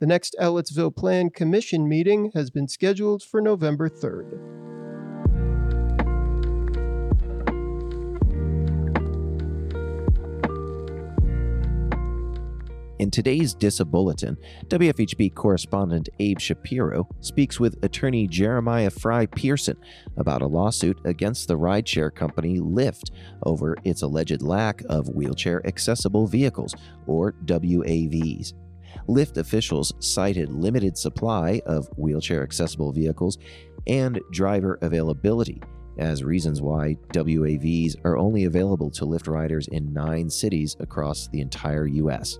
The 0.00 0.06
next 0.06 0.34
Ellettsville 0.40 0.96
Plan 0.96 1.28
Commission 1.28 1.86
meeting 1.86 2.30
has 2.32 2.50
been 2.50 2.68
scheduled 2.68 3.22
for 3.22 3.42
November 3.42 3.90
3rd. 3.90 4.79
In 13.00 13.10
today's 13.10 13.54
DISA 13.54 13.86
Bulletin, 13.86 14.36
WFHB 14.66 15.34
correspondent 15.34 16.10
Abe 16.18 16.38
Shapiro 16.38 17.08
speaks 17.20 17.58
with 17.58 17.82
attorney 17.82 18.26
Jeremiah 18.26 18.90
Frei-Pearson 18.90 19.78
about 20.18 20.42
a 20.42 20.46
lawsuit 20.46 20.98
against 21.06 21.48
the 21.48 21.56
rideshare 21.56 22.14
company 22.14 22.58
Lyft 22.60 23.10
over 23.44 23.74
its 23.84 24.02
alleged 24.02 24.42
lack 24.42 24.82
of 24.90 25.08
wheelchair 25.14 25.66
accessible 25.66 26.26
vehicles, 26.26 26.74
or 27.06 27.32
WAVs. 27.46 28.52
Lyft 29.08 29.38
officials 29.38 29.94
cited 30.00 30.52
limited 30.52 30.98
supply 30.98 31.62
of 31.64 31.88
wheelchair 31.96 32.42
accessible 32.42 32.92
vehicles 32.92 33.38
and 33.86 34.20
driver 34.30 34.78
availability 34.82 35.62
as 35.96 36.22
reasons 36.22 36.60
why 36.60 36.98
WAVs 37.14 37.96
are 38.04 38.18
only 38.18 38.44
available 38.44 38.90
to 38.90 39.06
Lyft 39.06 39.26
riders 39.26 39.68
in 39.68 39.90
nine 39.94 40.28
cities 40.28 40.76
across 40.80 41.28
the 41.28 41.40
entire 41.40 41.86
U.S. 41.86 42.38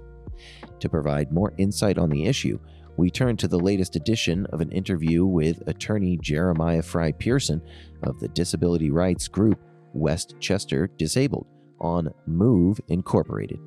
To 0.80 0.88
provide 0.88 1.30
more 1.30 1.52
insight 1.58 1.98
on 1.98 2.08
the 2.08 2.24
issue, 2.24 2.58
we 2.96 3.10
turn 3.10 3.36
to 3.38 3.48
the 3.48 3.58
latest 3.58 3.96
edition 3.96 4.46
of 4.46 4.60
an 4.60 4.72
interview 4.72 5.26
with 5.26 5.66
attorney 5.68 6.18
Jeremiah 6.20 6.82
Frei-Pearson 6.82 7.60
of 8.02 8.18
the 8.18 8.28
disability 8.28 8.90
rights 8.90 9.28
group 9.28 9.60
Westchester 9.92 10.88
Disabled 10.96 11.46
on 11.80 12.12
Move 12.26 12.80
Incorporated. 12.88 13.58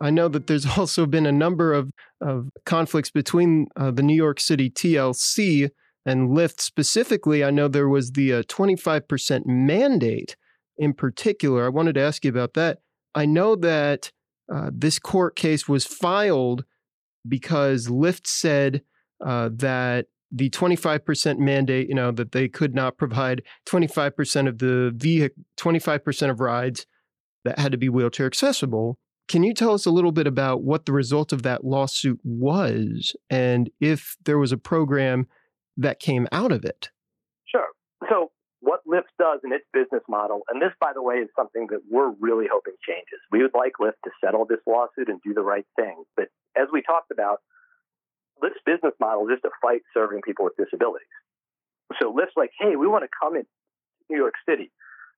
I 0.00 0.10
know 0.10 0.28
that 0.28 0.46
there's 0.46 0.66
also 0.78 1.06
been 1.06 1.26
a 1.26 1.32
number 1.32 1.72
of, 1.72 1.90
of 2.20 2.48
conflicts 2.64 3.10
between 3.10 3.68
uh, 3.76 3.90
the 3.90 4.02
New 4.02 4.16
York 4.16 4.40
City 4.40 4.70
TLC 4.70 5.70
and 6.04 6.30
Lyft 6.30 6.60
specifically, 6.60 7.44
I 7.44 7.50
know 7.50 7.68
there 7.68 7.88
was 7.88 8.12
the 8.12 8.32
uh, 8.32 8.42
25% 8.42 9.46
mandate 9.46 10.36
in 10.76 10.94
particular. 10.94 11.64
I 11.64 11.68
wanted 11.68 11.94
to 11.94 12.00
ask 12.00 12.24
you 12.24 12.30
about 12.30 12.54
that. 12.54 12.78
I 13.14 13.26
know 13.26 13.54
that 13.56 14.10
uh, 14.52 14.70
this 14.72 14.98
court 14.98 15.36
case 15.36 15.68
was 15.68 15.86
filed 15.86 16.64
because 17.28 17.86
Lyft 17.86 18.26
said 18.26 18.82
uh, 19.24 19.50
that 19.54 20.06
the 20.30 20.50
25% 20.50 21.38
mandate, 21.38 21.88
you 21.88 21.94
know, 21.94 22.10
that 22.10 22.32
they 22.32 22.48
could 22.48 22.74
not 22.74 22.96
provide 22.96 23.42
25% 23.66 24.48
of 24.48 24.58
the 24.58 24.92
vehicle, 24.96 25.44
25% 25.58 26.30
of 26.30 26.40
rides 26.40 26.86
that 27.44 27.58
had 27.58 27.72
to 27.72 27.78
be 27.78 27.88
wheelchair 27.88 28.26
accessible. 28.26 28.98
Can 29.28 29.44
you 29.44 29.54
tell 29.54 29.74
us 29.74 29.86
a 29.86 29.90
little 29.90 30.12
bit 30.12 30.26
about 30.26 30.62
what 30.62 30.86
the 30.86 30.92
result 30.92 31.32
of 31.32 31.42
that 31.42 31.64
lawsuit 31.64 32.18
was 32.24 33.14
and 33.30 33.70
if 33.80 34.16
there 34.24 34.38
was 34.38 34.52
a 34.52 34.58
program 34.58 35.26
that 35.76 36.00
came 36.00 36.26
out 36.32 36.52
of 36.52 36.64
it. 36.64 36.90
Sure. 37.46 37.68
So, 38.08 38.30
what 38.60 38.80
Lyft 38.86 39.10
does 39.18 39.40
in 39.44 39.52
its 39.52 39.64
business 39.72 40.02
model, 40.08 40.42
and 40.48 40.62
this, 40.62 40.70
by 40.80 40.92
the 40.94 41.02
way, 41.02 41.16
is 41.16 41.28
something 41.36 41.66
that 41.70 41.80
we're 41.90 42.12
really 42.20 42.46
hoping 42.50 42.74
changes. 42.86 43.18
We 43.32 43.42
would 43.42 43.54
like 43.54 43.72
Lyft 43.80 43.98
to 44.04 44.10
settle 44.24 44.46
this 44.46 44.60
lawsuit 44.66 45.08
and 45.08 45.20
do 45.22 45.34
the 45.34 45.42
right 45.42 45.66
thing. 45.74 46.04
But 46.16 46.28
as 46.56 46.68
we 46.72 46.82
talked 46.82 47.10
about, 47.10 47.42
Lyft's 48.42 48.62
business 48.64 48.94
model 49.00 49.26
is 49.26 49.34
just 49.34 49.44
a 49.44 49.54
fight 49.60 49.82
serving 49.92 50.22
people 50.22 50.44
with 50.44 50.54
disabilities. 50.56 51.10
So 52.00 52.12
Lyft's 52.12 52.36
like, 52.36 52.50
hey, 52.58 52.76
we 52.76 52.86
want 52.86 53.04
to 53.04 53.10
come 53.10 53.36
in 53.36 53.44
New 54.08 54.18
York 54.18 54.34
City, 54.48 54.70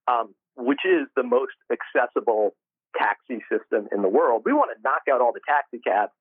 um, 0.08 0.34
which 0.56 0.80
is 0.84 1.06
the 1.14 1.22
most 1.22 1.54
accessible 1.68 2.56
taxi 2.96 3.44
system 3.50 3.88
in 3.92 4.02
the 4.02 4.08
world. 4.08 4.42
We 4.44 4.52
want 4.52 4.70
to 4.74 4.80
knock 4.82 5.04
out 5.12 5.20
all 5.20 5.32
the 5.32 5.44
taxi 5.46 5.80
cabs 5.84 6.12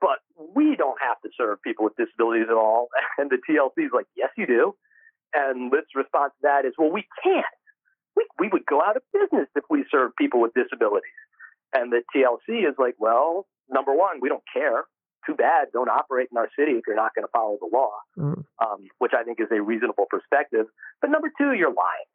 but 0.00 0.18
we 0.54 0.76
don't 0.76 0.98
have 1.00 1.20
to 1.22 1.30
serve 1.36 1.62
people 1.62 1.84
with 1.84 1.96
disabilities 1.96 2.46
at 2.48 2.56
all. 2.56 2.88
And 3.18 3.30
the 3.30 3.38
TLC 3.48 3.86
is 3.86 3.92
like, 3.94 4.06
yes, 4.16 4.30
you 4.36 4.46
do. 4.46 4.74
And 5.32 5.70
Lyft's 5.70 5.94
response 5.94 6.32
to 6.40 6.42
that 6.42 6.64
is, 6.64 6.74
well, 6.78 6.90
we 6.90 7.06
can't. 7.22 7.46
We, 8.16 8.26
we 8.38 8.48
would 8.48 8.66
go 8.66 8.82
out 8.82 8.96
of 8.96 9.02
business 9.12 9.48
if 9.54 9.64
we 9.70 9.84
serve 9.90 10.12
people 10.16 10.40
with 10.40 10.52
disabilities. 10.54 11.18
And 11.72 11.92
the 11.92 12.02
TLC 12.14 12.68
is 12.68 12.74
like, 12.78 12.94
well, 12.98 13.46
number 13.68 13.94
one, 13.94 14.18
we 14.20 14.28
don't 14.28 14.42
care. 14.52 14.84
Too 15.26 15.34
bad. 15.34 15.68
Don't 15.72 15.88
operate 15.88 16.28
in 16.30 16.38
our 16.38 16.48
city 16.58 16.72
if 16.72 16.84
you're 16.86 16.96
not 16.96 17.14
going 17.14 17.24
to 17.24 17.32
follow 17.32 17.56
the 17.58 17.70
law, 17.72 17.94
mm. 18.18 18.44
um, 18.62 18.86
which 18.98 19.12
I 19.16 19.24
think 19.24 19.40
is 19.40 19.48
a 19.50 19.60
reasonable 19.60 20.06
perspective. 20.08 20.66
But 21.00 21.10
number 21.10 21.30
two, 21.38 21.54
you're 21.54 21.72
lying. 21.72 22.10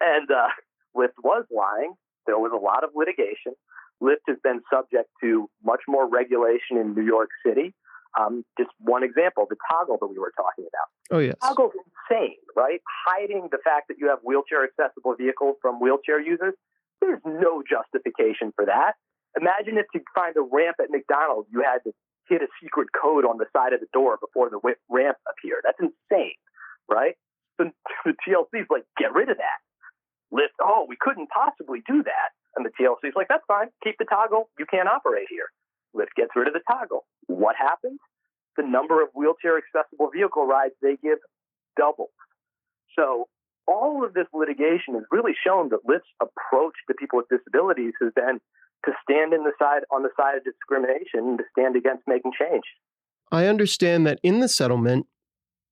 And 0.00 0.30
uh, 0.30 0.48
Lyft 0.96 1.18
was 1.22 1.44
lying. 1.54 1.94
There 2.26 2.38
was 2.38 2.52
a 2.52 2.58
lot 2.58 2.84
of 2.84 2.90
litigation. 2.94 3.54
Lyft 4.02 4.26
has 4.28 4.36
been 4.42 4.60
subject 4.72 5.10
to 5.22 5.50
much 5.64 5.80
more 5.88 6.08
regulation 6.08 6.78
in 6.78 6.94
New 6.94 7.04
York 7.04 7.30
City. 7.44 7.74
Um, 8.18 8.44
just 8.58 8.70
one 8.80 9.02
example, 9.04 9.46
the 9.48 9.56
toggle 9.70 9.98
that 10.00 10.06
we 10.06 10.18
were 10.18 10.32
talking 10.34 10.64
about. 10.64 10.88
Oh, 11.10 11.20
yes. 11.20 11.34
Toggle's 11.42 11.74
insane, 11.76 12.40
right? 12.56 12.80
Hiding 13.06 13.48
the 13.50 13.58
fact 13.62 13.88
that 13.88 13.96
you 13.98 14.08
have 14.08 14.18
wheelchair 14.24 14.64
accessible 14.64 15.14
vehicles 15.14 15.56
from 15.60 15.80
wheelchair 15.80 16.20
users, 16.20 16.54
there's 17.00 17.20
no 17.24 17.62
justification 17.62 18.52
for 18.56 18.64
that. 18.66 18.94
Imagine 19.38 19.78
if 19.78 19.86
to 19.92 20.00
find 20.14 20.34
a 20.36 20.42
ramp 20.42 20.76
at 20.82 20.90
McDonald's, 20.90 21.48
you 21.52 21.62
had 21.62 21.84
to 21.84 21.92
hit 22.28 22.42
a 22.42 22.48
secret 22.62 22.88
code 22.92 23.24
on 23.24 23.38
the 23.38 23.46
side 23.52 23.72
of 23.72 23.80
the 23.80 23.90
door 23.92 24.18
before 24.20 24.50
the 24.50 24.58
ramp 24.88 25.16
appeared. 25.28 25.62
That's 25.64 25.80
insane, 25.80 26.36
right? 26.90 27.14
So 27.56 27.70
the 28.04 28.14
TLC 28.24 28.62
is 28.62 28.68
like, 28.70 28.84
get 28.96 29.12
rid 29.12 29.28
of 29.28 29.36
that. 29.36 29.60
Lyft, 30.32 30.56
oh, 30.62 30.86
we 30.88 30.96
couldn't 31.00 31.28
possibly 31.30 31.80
do 31.86 32.02
that. 32.04 32.30
And 32.56 32.64
the 32.64 32.70
TLC 32.70 33.08
is 33.08 33.14
like, 33.14 33.28
that's 33.28 33.44
fine. 33.46 33.68
Keep 33.84 33.96
the 33.98 34.04
toggle. 34.04 34.50
You 34.58 34.66
can't 34.66 34.88
operate 34.88 35.26
here. 35.30 35.48
Lyft 35.94 36.16
gets 36.16 36.30
rid 36.34 36.48
of 36.48 36.54
the 36.54 36.62
toggle. 36.68 37.04
What 37.26 37.56
happens? 37.56 38.00
The 38.56 38.66
number 38.66 39.02
of 39.02 39.08
wheelchair 39.14 39.58
accessible 39.58 40.10
vehicle 40.12 40.46
rides 40.46 40.74
they 40.82 40.96
give 41.02 41.18
doubles. 41.76 42.14
So 42.96 43.28
all 43.66 44.04
of 44.04 44.14
this 44.14 44.26
litigation 44.32 44.94
has 44.94 45.04
really 45.12 45.34
shown 45.46 45.68
that 45.70 45.86
Lyft's 45.88 46.10
approach 46.20 46.74
to 46.88 46.94
people 46.98 47.18
with 47.18 47.28
disabilities 47.28 47.92
has 48.00 48.12
been 48.14 48.40
to 48.86 48.92
stand 49.02 49.32
in 49.32 49.44
the 49.44 49.52
side 49.58 49.82
on 49.92 50.02
the 50.02 50.10
side 50.16 50.36
of 50.36 50.44
discrimination 50.44 51.36
and 51.36 51.38
to 51.38 51.44
stand 51.52 51.76
against 51.76 52.02
making 52.06 52.32
change. 52.38 52.64
I 53.30 53.46
understand 53.46 54.06
that 54.06 54.18
in 54.22 54.40
the 54.40 54.48
settlement 54.48 55.06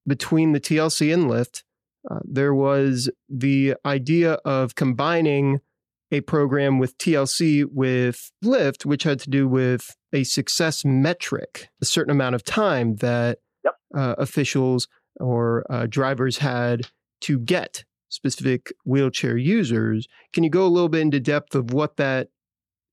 between 0.06 0.52
the 0.52 0.60
TLC 0.60 1.12
and 1.12 1.30
Lyft, 1.30 1.62
uh, 2.08 2.20
there 2.24 2.54
was 2.54 3.10
the 3.28 3.74
idea 3.84 4.34
of 4.44 4.74
combining 4.74 5.60
a 6.10 6.20
program 6.22 6.78
with 6.78 6.96
TLC 6.98 7.64
with 7.70 8.30
Lyft, 8.44 8.84
which 8.84 9.02
had 9.02 9.20
to 9.20 9.30
do 9.30 9.48
with 9.48 9.96
a 10.12 10.24
success 10.24 10.84
metric, 10.84 11.68
a 11.82 11.84
certain 11.84 12.10
amount 12.10 12.34
of 12.34 12.44
time 12.44 12.96
that 12.96 13.38
yep. 13.64 13.74
uh, 13.94 14.14
officials 14.18 14.88
or 15.18 15.64
uh, 15.70 15.86
drivers 15.88 16.38
had 16.38 16.88
to 17.22 17.38
get 17.38 17.84
specific 18.08 18.72
wheelchair 18.84 19.36
users. 19.36 20.06
Can 20.32 20.44
you 20.44 20.50
go 20.50 20.64
a 20.66 20.68
little 20.68 20.88
bit 20.88 21.00
into 21.00 21.20
depth 21.20 21.54
of 21.54 21.72
what 21.72 21.96
that 21.96 22.28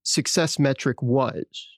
success 0.02 0.58
metric 0.58 1.02
was 1.02 1.68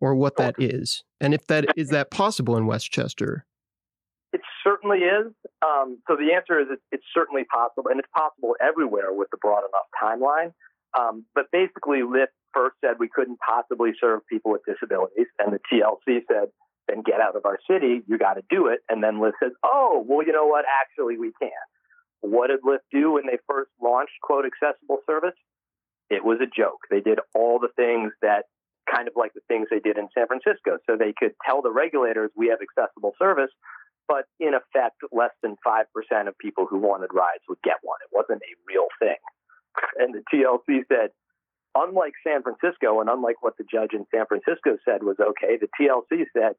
or 0.00 0.14
what 0.14 0.36
that 0.36 0.54
is? 0.58 1.02
And 1.20 1.34
if 1.34 1.46
that 1.48 1.66
is 1.76 1.88
that 1.88 2.10
possible 2.10 2.56
in 2.56 2.66
Westchester? 2.66 3.46
It 4.32 4.40
certainly 4.62 4.98
is. 4.98 5.32
Um, 5.64 5.98
so 6.06 6.16
the 6.16 6.34
answer 6.34 6.60
is 6.60 6.66
it, 6.70 6.78
it's 6.92 7.04
certainly 7.14 7.44
possible, 7.44 7.88
and 7.90 7.98
it's 7.98 8.08
possible 8.14 8.54
everywhere 8.60 9.12
with 9.12 9.28
the 9.30 9.38
broad 9.38 9.60
enough 9.60 9.88
timeline. 10.00 10.52
Um, 10.98 11.24
but 11.34 11.46
basically, 11.52 12.00
Lyft 12.00 12.32
first 12.54 12.76
said 12.80 12.96
we 12.98 13.08
couldn't 13.12 13.38
possibly 13.38 13.92
serve 14.00 14.20
people 14.30 14.52
with 14.52 14.62
disabilities, 14.66 15.26
and 15.38 15.52
the 15.52 15.60
TLC 15.70 16.20
said, 16.26 16.48
then 16.88 17.02
get 17.02 17.20
out 17.20 17.36
of 17.36 17.44
our 17.44 17.58
city, 17.68 18.02
you 18.06 18.18
got 18.18 18.34
to 18.34 18.42
do 18.48 18.68
it. 18.68 18.80
And 18.88 19.02
then 19.02 19.16
Lyft 19.16 19.42
says, 19.42 19.52
oh, 19.64 20.04
well, 20.06 20.24
you 20.26 20.32
know 20.32 20.46
what? 20.46 20.64
Actually, 20.64 21.18
we 21.18 21.32
can. 21.40 21.50
What 22.20 22.48
did 22.48 22.62
Lyft 22.62 22.86
do 22.92 23.12
when 23.12 23.26
they 23.26 23.38
first 23.48 23.70
launched, 23.82 24.14
quote, 24.22 24.44
accessible 24.46 24.98
service? 25.06 25.36
It 26.08 26.24
was 26.24 26.38
a 26.40 26.46
joke. 26.46 26.86
They 26.90 27.00
did 27.00 27.18
all 27.34 27.58
the 27.58 27.74
things 27.76 28.12
that 28.22 28.44
kind 28.86 29.08
of 29.08 29.14
like 29.16 29.34
the 29.34 29.42
things 29.48 29.66
they 29.70 29.80
did 29.80 29.98
in 29.98 30.08
San 30.14 30.26
Francisco. 30.26 30.78
So 30.86 30.96
they 30.96 31.12
could 31.16 31.34
tell 31.44 31.62
the 31.62 31.72
regulators 31.72 32.30
we 32.36 32.48
have 32.48 32.60
accessible 32.62 33.12
service, 33.18 33.50
but 34.06 34.30
in 34.38 34.54
effect, 34.54 35.02
less 35.10 35.34
than 35.42 35.56
5% 35.66 35.82
of 36.28 36.38
people 36.38 36.66
who 36.70 36.78
wanted 36.78 37.10
rides 37.12 37.42
would 37.48 37.58
get 37.64 37.82
one. 37.82 37.98
It 38.06 38.14
wasn't 38.14 38.42
a 38.46 38.54
real 38.66 38.86
thing. 39.02 39.18
And 39.98 40.14
the 40.14 40.22
TLC 40.32 40.82
said, 40.88 41.10
unlike 41.74 42.12
San 42.26 42.42
Francisco 42.42 43.00
and 43.00 43.10
unlike 43.10 43.42
what 43.42 43.56
the 43.58 43.64
judge 43.64 43.92
in 43.92 44.06
San 44.14 44.26
Francisco 44.26 44.78
said 44.84 45.02
was 45.02 45.16
okay, 45.20 45.58
the 45.60 45.68
TLC 45.78 46.24
said, 46.32 46.54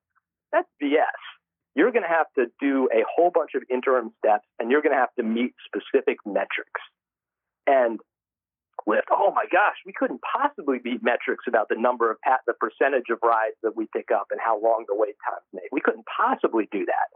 that's 0.52 0.70
BS. 0.82 1.22
You're 1.76 1.92
going 1.92 2.04
to 2.04 2.10
have 2.10 2.28
to 2.38 2.46
do 2.60 2.90
a 2.94 3.06
whole 3.06 3.32
bunch 3.32 3.52
of 3.56 3.64
interim 3.70 4.12
steps 4.18 4.48
and 4.60 4.72
you're 4.72 4.82
going 4.82 4.96
to 4.96 5.00
have 5.00 5.14
to 5.18 5.24
meet 5.24 5.54
specific 5.66 6.18
metrics. 6.26 6.82
And 7.68 8.00
with, 8.86 9.04
oh 9.12 9.32
my 9.36 9.46
gosh, 9.52 9.76
we 9.86 9.94
couldn't 9.94 10.22
possibly 10.22 10.80
beat 10.80 11.04
metrics 11.04 11.46
about 11.48 11.68
the 11.70 11.76
number 11.78 12.10
of 12.10 12.18
the 12.48 12.54
percentage 12.54 13.12
of 13.12 13.20
rides 13.22 13.58
that 13.64 13.76
we 13.76 13.88
pick 13.94 14.10
up 14.16 14.28
and 14.32 14.40
how 14.44 14.62
long 14.62 14.86
the 14.88 14.96
wait 14.96 15.16
times 15.28 15.44
make. 15.54 15.70
We 15.72 15.82
couldn't 15.82 16.06
possibly 16.08 16.70
do 16.72 16.86
that. 16.86 17.08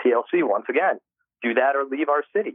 TLC, 0.00 0.42
once 0.42 0.66
again, 0.68 0.98
do 1.42 1.54
that 1.54 1.76
or 1.76 1.84
leave 1.84 2.08
our 2.08 2.24
city. 2.34 2.54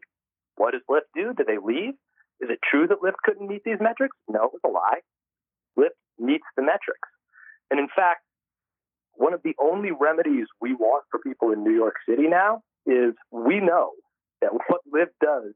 What 0.56 0.72
does 0.72 0.82
Lyft 0.90 1.08
do? 1.16 1.34
Do 1.38 1.44
they 1.46 1.58
leave? 1.62 1.94
Is 2.42 2.50
it 2.50 2.60
true 2.70 2.88
that 2.88 3.02
Lyft 3.04 3.20
couldn't 3.24 3.48
meet 3.48 3.64
these 3.66 3.80
metrics? 3.80 4.16
No, 4.28 4.46
it 4.46 4.52
was 4.54 4.62
a 4.66 4.70
lie. 4.70 5.02
Lyft 5.78 5.98
meets 6.18 6.46
the 6.56 6.64
metrics. 6.64 7.10
And 7.70 7.80
in 7.80 7.88
fact, 7.94 8.22
one 9.14 9.34
of 9.34 9.42
the 9.44 9.56
only 9.60 9.92
remedies 9.92 10.48
we 10.62 10.74
want 10.74 11.04
for 11.12 11.20
people 11.20 11.52
in 11.52 11.64
New 11.64 11.76
York 11.76 11.96
City 12.08 12.28
now 12.28 12.62
is 12.86 13.14
we 13.32 13.60
know 13.60 13.92
that 14.42 14.52
what 14.68 14.82
Lyft 14.88 15.16
does 15.22 15.54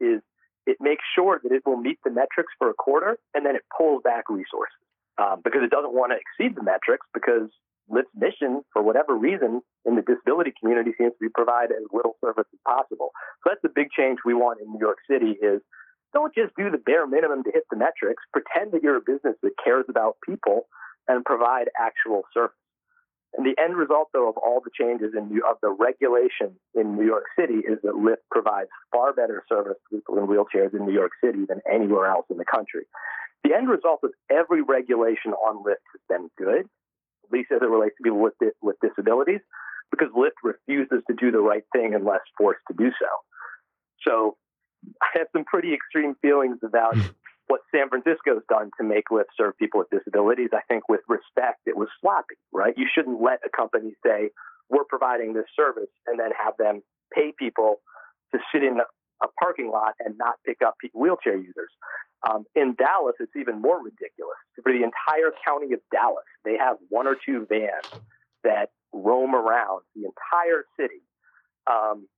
is 0.00 0.20
it 0.66 0.78
makes 0.80 1.04
sure 1.14 1.40
that 1.42 1.52
it 1.52 1.62
will 1.64 1.76
meet 1.76 1.98
the 2.04 2.10
metrics 2.10 2.52
for 2.58 2.70
a 2.70 2.74
quarter 2.74 3.18
and 3.34 3.46
then 3.46 3.54
it 3.54 3.62
pulls 3.76 4.02
back 4.02 4.24
resources 4.28 4.82
um, 5.18 5.40
because 5.44 5.62
it 5.62 5.70
doesn't 5.70 5.94
want 5.94 6.12
to 6.12 6.18
exceed 6.18 6.56
the 6.56 6.62
metrics 6.62 7.06
because 7.12 7.50
Lyft's 7.90 8.16
mission, 8.16 8.62
for 8.72 8.82
whatever 8.82 9.14
reason, 9.14 9.60
in 9.84 9.94
the 9.94 10.02
disability 10.02 10.52
community 10.58 10.92
seems 10.96 11.12
to 11.12 11.20
be 11.20 11.28
provide 11.28 11.70
as 11.70 11.84
little 11.92 12.16
service 12.24 12.48
as 12.52 12.60
possible. 12.66 13.12
So 13.44 13.50
that's 13.52 13.62
the 13.62 13.68
big 13.68 13.92
change 13.92 14.18
we 14.24 14.32
want 14.32 14.60
in 14.60 14.72
New 14.72 14.80
York 14.80 14.98
City 15.08 15.36
is 15.36 15.60
don't 16.14 16.34
just 16.34 16.54
do 16.56 16.70
the 16.70 16.78
bare 16.78 17.06
minimum 17.06 17.44
to 17.44 17.50
hit 17.52 17.64
the 17.70 17.76
metrics. 17.76 18.22
Pretend 18.32 18.72
that 18.72 18.82
you're 18.82 18.96
a 18.96 19.04
business 19.04 19.36
that 19.42 19.52
cares 19.62 19.84
about 19.88 20.16
people 20.24 20.66
and 21.08 21.24
provide 21.24 21.68
actual 21.78 22.22
service. 22.32 22.56
And 23.36 23.44
the 23.44 23.60
end 23.60 23.76
result, 23.76 24.08
though, 24.14 24.28
of 24.28 24.36
all 24.38 24.62
the 24.62 24.70
changes 24.70 25.12
in 25.12 25.40
of 25.42 25.56
the 25.60 25.70
regulation 25.70 26.54
in 26.74 26.94
New 26.96 27.04
York 27.04 27.24
City 27.38 27.66
is 27.66 27.82
that 27.82 27.94
Lyft 27.98 28.22
provides 28.30 28.70
far 28.92 29.12
better 29.12 29.42
service 29.48 29.74
to 29.90 29.96
people 29.96 30.18
in 30.18 30.28
wheelchairs 30.28 30.72
in 30.72 30.86
New 30.86 30.94
York 30.94 31.10
City 31.22 31.44
than 31.48 31.60
anywhere 31.70 32.06
else 32.06 32.26
in 32.30 32.38
the 32.38 32.44
country. 32.44 32.86
The 33.42 33.52
end 33.52 33.68
result 33.68 34.00
of 34.04 34.12
every 34.30 34.62
regulation 34.62 35.32
on 35.32 35.64
Lyft 35.64 35.82
has 35.92 36.00
been 36.08 36.30
good, 36.38 36.64
at 37.24 37.32
least 37.32 37.50
as 37.50 37.60
it 37.60 37.68
relates 37.68 37.96
to 37.98 38.04
people 38.04 38.20
with, 38.20 38.34
with 38.62 38.76
disabilities, 38.80 39.40
because 39.90 40.08
Lyft 40.16 40.38
refuses 40.44 41.02
to 41.08 41.14
do 41.18 41.32
the 41.32 41.40
right 41.40 41.64
thing 41.72 41.94
unless 41.94 42.20
forced 42.38 42.62
to 42.68 42.74
do 42.78 42.90
so. 43.00 43.10
So 44.06 44.36
I 45.02 45.18
have 45.18 45.28
some 45.32 45.44
pretty 45.44 45.74
extreme 45.74 46.14
feelings 46.22 46.58
about 46.62 46.96
what 47.46 47.60
San 47.74 47.88
Francisco's 47.88 48.42
done 48.48 48.70
to 48.80 48.86
make 48.86 49.04
Lyft 49.10 49.32
serve 49.36 49.56
people 49.58 49.80
with 49.80 49.90
disabilities. 49.90 50.50
I 50.52 50.62
think 50.68 50.88
with 50.88 51.00
respect, 51.08 51.60
it 51.66 51.76
was 51.76 51.88
sloppy, 52.00 52.36
right? 52.52 52.74
You 52.76 52.86
shouldn't 52.92 53.20
let 53.20 53.40
a 53.44 53.50
company 53.54 53.92
say, 54.04 54.30
we're 54.70 54.84
providing 54.84 55.34
this 55.34 55.44
service 55.54 55.90
and 56.06 56.18
then 56.18 56.30
have 56.42 56.54
them 56.58 56.82
pay 57.12 57.32
people 57.38 57.80
to 58.32 58.40
sit 58.52 58.62
in 58.62 58.78
a 59.22 59.26
parking 59.38 59.70
lot 59.70 59.94
and 60.00 60.16
not 60.18 60.34
pick 60.44 60.58
up 60.66 60.74
wheelchair 60.94 61.36
users. 61.36 61.70
Um, 62.28 62.44
in 62.54 62.74
Dallas, 62.74 63.14
it's 63.20 63.36
even 63.36 63.60
more 63.60 63.82
ridiculous. 63.82 64.38
For 64.62 64.72
the 64.72 64.82
entire 64.82 65.32
county 65.46 65.74
of 65.74 65.80
Dallas, 65.92 66.24
they 66.44 66.56
have 66.56 66.76
one 66.88 67.06
or 67.06 67.16
two 67.24 67.46
vans 67.48 68.02
that 68.42 68.70
roam 68.92 69.34
around 69.34 69.82
the 69.94 70.04
entire 70.08 70.64
city. 70.78 71.02
Um, 71.70 72.08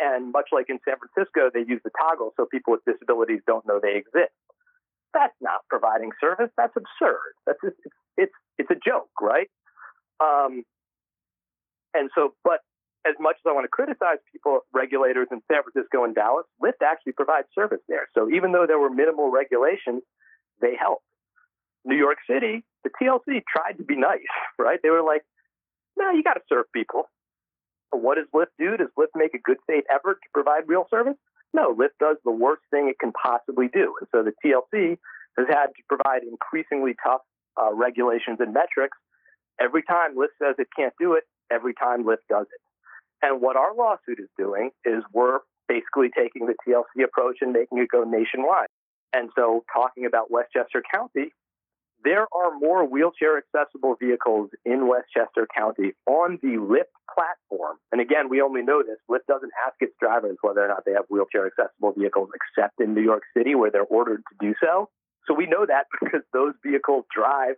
and 0.00 0.32
much 0.32 0.48
like 0.52 0.66
in 0.68 0.78
San 0.88 0.96
Francisco, 0.96 1.50
they 1.52 1.60
use 1.60 1.80
the 1.84 1.90
toggle 2.00 2.32
so 2.36 2.46
people 2.46 2.72
with 2.72 2.84
disabilities 2.88 3.40
don't 3.46 3.66
know 3.66 3.78
they 3.82 3.96
exist. 3.96 4.32
That's 5.12 5.34
not 5.40 5.66
providing 5.68 6.10
service. 6.20 6.50
That's 6.56 6.74
absurd. 6.76 7.34
That's 7.46 7.58
just, 7.62 7.76
it's, 7.84 7.94
it's 8.16 8.36
it's 8.58 8.70
a 8.70 8.78
joke, 8.78 9.10
right? 9.20 9.50
Um, 10.20 10.62
and 11.94 12.10
so, 12.14 12.34
but 12.44 12.60
as 13.06 13.14
much 13.18 13.36
as 13.40 13.48
I 13.48 13.52
want 13.52 13.64
to 13.64 13.72
criticize 13.72 14.20
people, 14.30 14.60
regulators 14.72 15.28
in 15.32 15.40
San 15.50 15.62
Francisco 15.64 16.04
and 16.04 16.14
Dallas, 16.14 16.46
Lyft 16.62 16.84
actually 16.84 17.12
provides 17.12 17.48
service 17.54 17.80
there. 17.88 18.08
So 18.14 18.28
even 18.30 18.52
though 18.52 18.66
there 18.66 18.78
were 18.78 18.90
minimal 18.90 19.30
regulations, 19.30 20.02
they 20.60 20.76
helped. 20.78 21.04
New 21.84 21.96
York 21.96 22.18
City, 22.28 22.62
the 22.84 22.90
TLC 22.90 23.40
tried 23.48 23.78
to 23.78 23.84
be 23.84 23.96
nice, 23.96 24.28
right? 24.58 24.78
They 24.82 24.90
were 24.90 25.02
like, 25.02 25.22
no, 25.96 26.10
you 26.10 26.22
got 26.22 26.34
to 26.34 26.44
serve 26.48 26.66
people. 26.74 27.08
What 27.92 28.16
does 28.16 28.26
Lyft 28.34 28.54
do? 28.58 28.76
Does 28.76 28.88
Lyft 28.98 29.14
make 29.14 29.34
a 29.34 29.38
good 29.38 29.58
faith 29.66 29.84
effort 29.92 30.18
to 30.22 30.28
provide 30.32 30.68
real 30.68 30.86
service? 30.90 31.16
No, 31.52 31.74
Lyft 31.74 31.98
does 31.98 32.16
the 32.24 32.30
worst 32.30 32.62
thing 32.70 32.88
it 32.88 32.98
can 32.98 33.12
possibly 33.12 33.68
do. 33.72 33.94
And 34.00 34.08
so 34.12 34.22
the 34.22 34.32
TLC 34.44 34.98
has 35.36 35.46
had 35.48 35.66
to 35.66 35.82
provide 35.88 36.22
increasingly 36.22 36.94
tough 37.04 37.22
uh, 37.60 37.74
regulations 37.74 38.38
and 38.40 38.54
metrics. 38.54 38.96
Every 39.60 39.82
time 39.82 40.14
Lyft 40.14 40.38
says 40.40 40.54
it 40.58 40.68
can't 40.76 40.94
do 41.00 41.14
it, 41.14 41.24
every 41.50 41.74
time 41.74 42.04
Lyft 42.04 42.26
does 42.28 42.46
it. 42.46 42.60
And 43.22 43.42
what 43.42 43.56
our 43.56 43.74
lawsuit 43.74 44.18
is 44.18 44.28
doing 44.38 44.70
is 44.84 45.02
we're 45.12 45.40
basically 45.68 46.08
taking 46.16 46.46
the 46.46 46.54
TLC 46.66 47.04
approach 47.04 47.38
and 47.40 47.52
making 47.52 47.78
it 47.78 47.88
go 47.90 48.04
nationwide. 48.04 48.68
And 49.12 49.30
so, 49.36 49.64
talking 49.74 50.06
about 50.06 50.30
Westchester 50.30 50.82
County, 50.92 51.32
there 52.04 52.26
are 52.32 52.58
more 52.58 52.84
wheelchair 52.88 53.38
accessible 53.38 53.96
vehicles 54.00 54.50
in 54.64 54.88
Westchester 54.88 55.46
County 55.54 55.92
on 56.06 56.38
the 56.42 56.56
Lyft 56.56 56.94
platform. 57.12 57.76
And 57.92 58.00
again, 58.00 58.28
we 58.28 58.40
only 58.40 58.62
know 58.62 58.82
this. 58.82 58.96
Lyft 59.10 59.26
doesn't 59.28 59.52
ask 59.66 59.76
its 59.80 59.94
drivers 60.00 60.36
whether 60.40 60.64
or 60.64 60.68
not 60.68 60.84
they 60.86 60.92
have 60.92 61.04
wheelchair 61.08 61.46
accessible 61.46 61.92
vehicles, 61.96 62.30
except 62.34 62.80
in 62.80 62.94
New 62.94 63.02
York 63.02 63.22
City, 63.36 63.54
where 63.54 63.70
they're 63.70 63.82
ordered 63.82 64.22
to 64.30 64.46
do 64.46 64.54
so. 64.62 64.88
So 65.26 65.34
we 65.34 65.46
know 65.46 65.66
that 65.66 65.86
because 66.00 66.22
those 66.32 66.54
vehicles 66.64 67.04
drive 67.14 67.56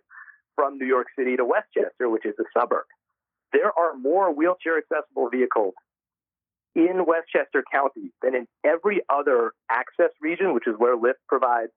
from 0.57 0.79
New 0.79 0.87
York 0.87 1.07
City 1.19 1.37
to 1.37 1.45
Westchester, 1.45 2.09
which 2.09 2.27
is 2.27 2.35
a 2.39 2.45
suburb. 2.59 2.85
There 3.53 3.73
are 3.79 3.97
more 3.97 4.35
wheelchair 4.35 4.79
accessible 4.79 5.29
vehicles 5.31 5.75
in 6.75 7.05
Westchester 7.07 7.63
County 7.71 8.13
than 8.23 8.35
in 8.35 8.47
every 8.65 9.03
other 9.13 9.53
access 9.71 10.11
region, 10.21 10.55
which 10.55 10.67
is 10.67 10.75
where 10.79 10.97
Lyft 10.97 11.21
provides 11.29 11.73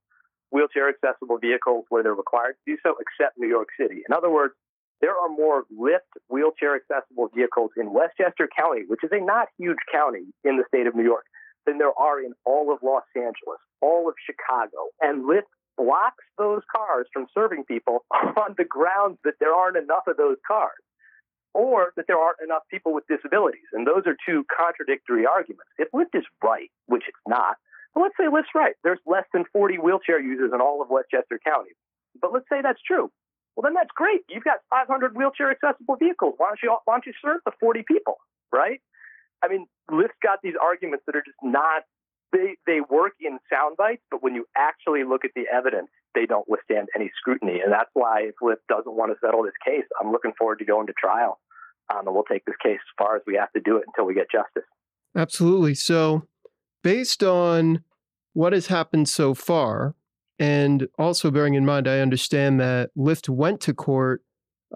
wheelchair 0.52 0.90
accessible 0.90 1.38
vehicles 1.38 1.86
where 1.90 2.04
they're 2.04 2.14
required 2.14 2.56
to 2.66 2.76
do 2.76 2.78
so, 2.84 2.96
except 3.00 3.38
New 3.38 3.48
York 3.48 3.70
City. 3.80 4.04
In 4.08 4.16
other 4.16 4.30
words, 4.30 4.54
there 5.02 5.16
are 5.16 5.30
more 5.30 5.66
Lyft 5.74 6.08
wheelchair 6.30 6.76
accessible 6.76 7.30
vehicles 7.36 7.72
in 7.78 7.94
Westchester 7.94 8.48
County, 8.56 8.84
which 8.88 9.04
is 9.04 9.12
a 9.12 9.24
not 9.24 9.48
huge 9.58 9.82
county 9.92 10.24
in 10.44 10.58
the 10.58 10.64
state 10.68 10.88
of 10.88 10.96
New 10.96 11.04
York, 11.04 11.26
than 11.66 11.78
there 11.78 11.94
are 11.98 12.20
in 12.22 12.34
all 12.46 12.72
of 12.72 12.80
Los 12.82 13.04
Angeles, 13.16 13.60
all 13.82 14.08
of 14.08 14.16
Chicago. 14.26 14.90
And 15.02 15.26
Lyft 15.26 15.52
blocks 15.78 16.24
those 16.38 16.62
cars 16.74 17.08
from 17.12 17.28
serving 17.34 17.66
people 17.66 18.06
on 18.12 18.56
the 18.58 18.64
grounds 18.64 19.18
that 19.24 19.36
there 19.40 19.54
aren't 19.54 19.78
enough 19.78 20.08
of 20.08 20.18
those 20.18 20.38
cars 20.48 20.80
or 21.54 21.94
that 21.96 22.06
there 22.08 22.20
aren't 22.20 22.44
enough 22.44 22.64
people 22.70 22.94
with 22.94 23.08
disabilities. 23.08 23.68
And 23.72 23.88
those 23.88 24.04
are 24.06 24.16
two 24.28 24.44
contradictory 24.52 25.26
arguments. 25.26 25.72
If 25.80 25.90
Lyft 25.96 26.12
is 26.14 26.26
right, 26.44 26.70
which 26.88 27.04
it's 27.08 27.26
not, 27.28 27.56
well, 27.96 28.04
let's 28.04 28.16
say 28.20 28.28
Lyft's 28.28 28.54
right. 28.54 28.76
There's 28.84 29.00
less 29.06 29.24
than 29.34 29.46
40 29.54 29.80
wheelchair 29.80 30.20
users 30.20 30.52
in 30.54 30.60
all 30.60 30.82
of 30.82 30.90
Westchester 30.90 31.40
County. 31.44 31.72
But 32.22 32.34
let's 32.34 32.46
say 32.52 32.60
that's 32.62 32.82
true. 32.86 33.10
Well, 33.56 33.64
then 33.64 33.74
that's 33.74 33.92
great. 33.96 34.22
You've 34.28 34.44
got 34.44 34.60
500 34.70 35.16
wheelchair 35.16 35.50
accessible 35.52 35.96
vehicles. 35.96 36.36
Why 36.38 36.48
don't 36.50 36.60
you 36.62 36.76
why 36.84 36.96
don't 36.96 37.06
you 37.06 37.14
serve 37.24 37.40
the 37.46 37.52
40 37.60 37.84
people, 37.88 38.18
right? 38.52 38.82
I 39.44 39.48
mean, 39.48 39.68
Lyft's 39.90 40.20
got 40.22 40.40
these 40.44 40.56
arguments 40.62 41.06
that 41.08 41.16
are 41.16 41.24
just 41.26 41.40
not 41.42 41.84
they 42.34 42.58
they 42.68 42.82
work 42.82 43.14
in 43.22 43.40
sound 43.52 43.78
bites, 43.78 44.04
but 44.12 44.22
when 44.22 44.36
you 44.36 44.46
actually 44.58 45.04
look 45.06 45.24
at 45.24 45.32
the 45.36 45.46
evidence, 45.52 45.88
they 46.14 46.26
don't 46.26 46.48
withstand 46.50 46.90
any 46.96 47.12
scrutiny. 47.18 47.62
And 47.64 47.72
that's 47.72 47.90
why 47.94 48.28
if 48.28 48.36
Lyft 48.44 48.68
doesn't 48.68 48.94
want 48.94 49.12
to 49.14 49.18
settle 49.26 49.44
this 49.44 49.56
case, 49.66 49.86
I'm 50.02 50.12
looking 50.12 50.34
forward 50.38 50.60
to 50.60 50.66
going 50.66 50.88
to 50.88 50.94
trial. 50.94 51.40
Um, 51.94 52.08
and 52.08 52.16
we'll 52.16 52.24
take 52.24 52.44
this 52.46 52.56
case 52.62 52.80
as 52.82 52.94
far 52.98 53.16
as 53.16 53.22
we 53.28 53.36
have 53.36 53.52
to 53.54 53.62
do 53.64 53.78
it 53.78 53.84
until 53.88 54.06
we 54.06 54.16
get 54.16 54.28
justice. 54.32 54.68
Absolutely. 55.16 55.76
So, 55.76 56.28
based 56.86 57.24
on 57.24 57.84
what 58.34 58.54
has 58.54 58.68
happened 58.68 59.10
so 59.10 59.34
far, 59.34 59.96
and 60.38 60.88
also 61.00 61.32
bearing 61.32 61.56
in 61.56 61.66
mind, 61.66 61.88
I 61.88 62.00
understand 62.00 62.60
that 62.60 62.92
Lyft 62.96 63.28
went 63.28 63.60
to 63.62 63.74
court 63.74 64.22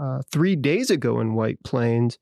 uh, 0.01 0.23
three 0.31 0.55
days 0.55 0.89
ago 0.89 1.19
in 1.19 1.35
White 1.35 1.61
Plains. 1.63 2.17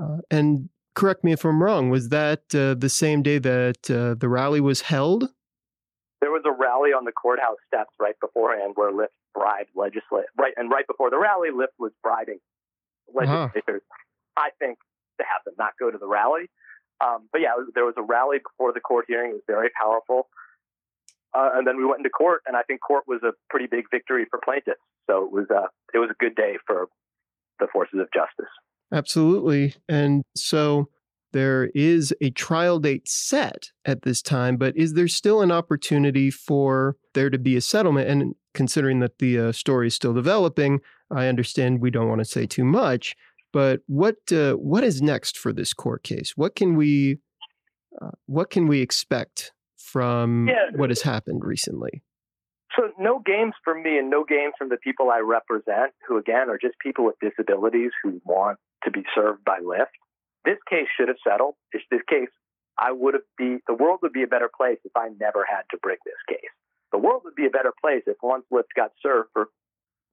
Uh, 0.00 0.18
and 0.30 0.68
correct 0.94 1.24
me 1.24 1.32
if 1.32 1.44
I'm 1.44 1.60
wrong, 1.60 1.90
was 1.90 2.10
that 2.10 2.42
uh, 2.54 2.74
the 2.74 2.88
same 2.88 3.22
day 3.24 3.38
that 3.38 3.90
uh, 3.90 4.14
the 4.14 4.28
rally 4.28 4.60
was 4.60 4.82
held? 4.82 5.24
There 6.20 6.30
was 6.30 6.42
a 6.46 6.52
rally 6.52 6.90
on 6.90 7.04
the 7.04 7.12
courthouse 7.12 7.58
steps 7.66 7.90
right 7.98 8.14
beforehand 8.20 8.74
where 8.76 8.92
Lyft 8.92 9.18
bribed 9.34 9.70
legislators. 9.74 10.30
Right, 10.38 10.54
and 10.56 10.70
right 10.70 10.86
before 10.86 11.10
the 11.10 11.18
rally, 11.18 11.48
Lyft 11.48 11.74
was 11.80 11.90
bribing 12.04 12.38
uh-huh. 13.08 13.48
legislators. 13.52 13.82
Uh-huh. 13.90 14.44
I 14.46 14.50
think 14.60 14.78
to 15.18 15.24
have 15.24 15.42
them 15.44 15.54
not 15.58 15.72
go 15.80 15.90
to 15.90 15.98
the 15.98 16.06
rally. 16.06 16.50
Um, 17.00 17.28
but 17.32 17.40
yeah, 17.40 17.52
there 17.74 17.84
was 17.84 17.94
a 17.96 18.02
rally 18.02 18.38
before 18.38 18.72
the 18.72 18.80
court 18.80 19.04
hearing. 19.08 19.30
It 19.30 19.34
was 19.34 19.42
very 19.46 19.70
powerful. 19.80 20.28
Uh, 21.34 21.50
and 21.54 21.66
then 21.66 21.76
we 21.76 21.84
went 21.84 21.98
into 21.98 22.10
court, 22.10 22.42
and 22.46 22.56
I 22.56 22.62
think 22.62 22.80
court 22.80 23.04
was 23.06 23.20
a 23.22 23.32
pretty 23.50 23.66
big 23.70 23.84
victory 23.90 24.26
for 24.30 24.40
plaintiffs. 24.42 24.80
So 25.08 25.24
it 25.24 25.32
was 25.32 25.46
a 25.50 25.62
uh, 25.62 25.66
it 25.94 25.98
was 25.98 26.10
a 26.10 26.16
good 26.18 26.34
day 26.34 26.56
for 26.66 26.88
the 27.60 27.66
forces 27.72 28.00
of 28.00 28.08
justice. 28.12 28.50
Absolutely, 28.92 29.74
and 29.88 30.22
so 30.34 30.88
there 31.32 31.70
is 31.74 32.14
a 32.20 32.30
trial 32.30 32.78
date 32.78 33.06
set 33.08 33.70
at 33.84 34.02
this 34.02 34.22
time, 34.22 34.56
but 34.56 34.76
is 34.76 34.94
there 34.94 35.08
still 35.08 35.42
an 35.42 35.52
opportunity 35.52 36.30
for 36.30 36.96
there 37.14 37.30
to 37.30 37.38
be 37.38 37.56
a 37.56 37.60
settlement? 37.60 38.08
And 38.08 38.34
considering 38.54 39.00
that 39.00 39.18
the 39.18 39.38
uh, 39.38 39.52
story 39.52 39.88
is 39.88 39.94
still 39.94 40.14
developing, 40.14 40.80
I 41.10 41.26
understand 41.26 41.80
we 41.80 41.90
don't 41.90 42.08
want 42.08 42.20
to 42.20 42.24
say 42.24 42.46
too 42.46 42.64
much. 42.64 43.14
But 43.52 43.80
what 43.86 44.16
uh, 44.30 44.54
what 44.54 44.84
is 44.84 45.00
next 45.00 45.38
for 45.38 45.52
this 45.52 45.72
court 45.72 46.02
case? 46.02 46.32
What 46.36 46.54
can 46.54 46.76
we 46.76 47.18
uh, 48.00 48.10
what 48.26 48.50
can 48.50 48.66
we 48.66 48.80
expect 48.80 49.52
from 49.76 50.48
yeah. 50.48 50.76
what 50.76 50.90
has 50.90 51.02
happened 51.02 51.44
recently? 51.44 52.02
So, 52.76 52.90
no 52.98 53.18
games 53.24 53.54
for 53.64 53.74
me 53.74 53.98
and 53.98 54.10
no 54.10 54.24
games 54.24 54.52
from 54.58 54.68
the 54.68 54.76
people 54.76 55.10
I 55.10 55.18
represent, 55.18 55.92
who 56.06 56.18
again 56.18 56.48
are 56.50 56.58
just 56.60 56.78
people 56.78 57.06
with 57.06 57.16
disabilities 57.20 57.90
who 58.02 58.20
want 58.24 58.58
to 58.84 58.90
be 58.90 59.02
served 59.14 59.44
by 59.44 59.58
Lyft. 59.58 59.96
This 60.44 60.58
case 60.68 60.86
should 60.96 61.08
have 61.08 61.16
settled. 61.26 61.54
This, 61.72 61.82
this 61.90 62.02
case, 62.08 62.30
I 62.78 62.92
would 62.92 63.14
have 63.14 63.26
be 63.36 63.58
the 63.66 63.74
world 63.74 64.00
would 64.02 64.12
be 64.12 64.22
a 64.22 64.28
better 64.28 64.50
place 64.54 64.78
if 64.84 64.92
I 64.96 65.08
never 65.18 65.44
had 65.48 65.62
to 65.70 65.78
bring 65.82 65.96
this 66.04 66.22
case. 66.28 66.52
The 66.92 66.98
world 66.98 67.22
would 67.24 67.34
be 67.34 67.46
a 67.46 67.50
better 67.50 67.72
place 67.80 68.02
if 68.06 68.16
once 68.22 68.44
Lyft 68.52 68.70
got 68.76 68.92
served 69.02 69.30
for 69.32 69.48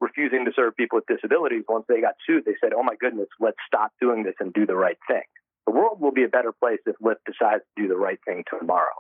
refusing 0.06 0.46
to 0.46 0.52
serve 0.56 0.76
people 0.78 1.02
with 1.02 1.10
disabilities, 1.10 1.64
once 1.68 1.86
they 1.90 2.02
got 2.02 2.16
sued, 2.26 2.46
they 2.46 2.56
said, 2.62 2.74
"Oh 2.74 2.84
my 2.84 2.96
goodness, 2.96 3.28
let's 3.40 3.58
stop 3.66 3.92
doing 4.00 4.24
this 4.24 4.36
and 4.40 4.54
do 4.54 4.66
the 4.66 4.76
right 4.76 5.00
thing." 5.08 5.24
The 5.66 5.74
world 5.74 6.00
will 6.00 6.12
be 6.12 6.24
a 6.24 6.30
better 6.30 6.52
place 6.52 6.80
if 6.86 6.96
Lyft 7.00 7.26
decides 7.26 7.64
to 7.66 7.82
do 7.82 7.88
the 7.88 7.98
right 7.98 8.20
thing 8.26 8.44
tomorrow. 8.48 8.94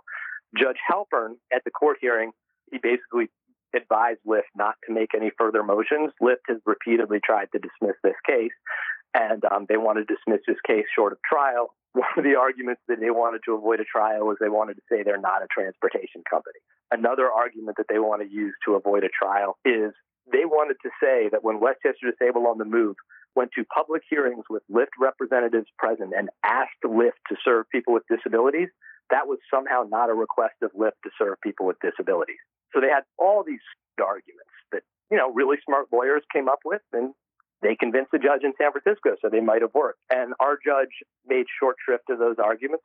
Judge 0.58 0.78
Halpern 0.89 1.36
at 1.54 1.63
the 1.63 1.72
court 1.72 1.98
hearing, 2.02 2.32
he 2.72 2.80
basically 2.80 3.30
advised 3.76 4.20
Lyft 4.26 4.50
not 4.56 4.76
to 4.88 4.94
make 4.94 5.13
any 5.15 5.32
further 5.38 5.63
motions. 5.63 6.12
Lyft 6.22 6.48
has 6.48 6.58
repeatedly 6.65 7.20
tried 7.24 7.50
to 7.52 7.60
dismiss 7.60 7.96
this 8.04 8.15
case, 8.26 8.56
and 9.13 9.44
um, 9.52 9.65
they 9.70 9.78
want 9.78 9.98
to 10.00 10.06
dismiss 10.06 10.41
this 10.48 10.58
case 10.65 10.86
short 10.96 11.12
of 11.13 11.20
trial. 11.28 11.76
One 11.94 12.08
of 12.18 12.24
the 12.24 12.36
arguments 12.36 12.82
that 12.88 13.00
they 13.00 13.12
wanted 13.12 13.41
to 13.46 13.54
avoid 13.54 13.80
a 13.80 13.86
trial 13.86 14.26
was 14.26 14.38
they 14.39 14.50
wanted 14.50 14.76
to 14.76 14.82
say 14.89 15.04
they're 15.04 15.22
not 15.22 15.44
a 15.44 15.48
transportation 15.48 16.24
company. 16.30 16.60
Another 16.91 17.32
argument 17.32 17.78
that 17.78 17.88
they 17.89 18.00
want 18.00 18.22
to 18.22 18.28
use 18.28 18.54
to 18.65 18.76
avoid 18.76 19.04
a 19.04 19.10
trial 19.10 19.58
is 19.63 19.94
they 20.32 20.46
wanted 20.46 20.78
to 20.84 20.90
say 21.02 21.30
that 21.32 21.44
when 21.44 21.60
Westchester 21.60 22.12
Disabled 22.12 22.46
on 22.46 22.58
the 22.58 22.66
Move 22.66 22.96
went 23.36 23.52
to 23.56 23.64
public 23.66 24.02
hearings 24.10 24.46
with 24.50 24.64
Lyft 24.72 24.96
representatives 25.00 25.68
present 25.78 26.14
and 26.18 26.30
asked 26.44 26.82
Lyft 26.84 27.22
to 27.30 27.36
serve 27.44 27.70
people 27.72 27.94
with 27.94 28.04
disabilities, 28.10 28.70
that 29.10 29.28
was 29.28 29.38
somehow 29.54 29.84
not 29.88 30.10
a 30.10 30.14
request 30.14 30.56
of 30.64 30.72
Lyft 30.74 30.98
to 31.04 31.12
serve 31.18 31.36
people 31.44 31.66
with 31.66 31.78
disabilities. 31.82 32.42
So 32.74 32.82
they 32.82 32.90
had 32.90 33.04
all 33.18 33.44
these 33.46 33.64
arguments 34.02 34.56
that, 34.72 34.82
you 35.12 35.18
know, 35.18 35.32
really 35.32 35.58
smart 35.64 35.88
lawyers 35.92 36.24
came 36.34 36.50
up 36.50 36.60
with 36.66 36.82
and 36.92 37.14
they 37.62 37.76
convinced 37.76 38.12
the 38.12 38.20
judge 38.20 38.44
in 38.44 38.54
San 38.60 38.72
Francisco, 38.72 39.16
so 39.22 39.30
they 39.30 39.42
might 39.42 39.62
have 39.62 39.74
worked. 39.74 40.00
And 40.10 40.34
our 40.40 40.58
judge 40.58 40.92
made 41.26 41.46
short 41.60 41.78
shrift 41.84 42.10
of 42.10 42.20
those 42.20 42.36
arguments. 42.38 42.84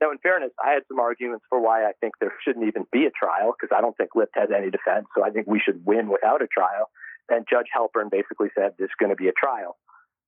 Now, 0.00 0.10
in 0.10 0.18
fairness, 0.18 0.50
I 0.62 0.72
had 0.72 0.82
some 0.88 0.98
arguments 0.98 1.44
for 1.48 1.60
why 1.60 1.84
I 1.84 1.92
think 2.00 2.14
there 2.20 2.34
shouldn't 2.44 2.66
even 2.66 2.86
be 2.92 3.06
a 3.06 3.10
trial 3.10 3.54
because 3.54 3.74
I 3.76 3.80
don't 3.80 3.96
think 3.96 4.10
Lyft 4.16 4.34
has 4.34 4.50
any 4.54 4.70
defense. 4.70 5.06
So 5.16 5.24
I 5.24 5.30
think 5.30 5.46
we 5.46 5.60
should 5.60 5.86
win 5.86 6.08
without 6.08 6.42
a 6.42 6.46
trial. 6.46 6.90
And 7.28 7.46
Judge 7.48 7.68
Halpern 7.70 8.10
basically 8.10 8.48
said 8.54 8.74
there's 8.78 8.94
going 8.98 9.10
to 9.10 9.16
be 9.16 9.28
a 9.28 9.32
trial. 9.32 9.76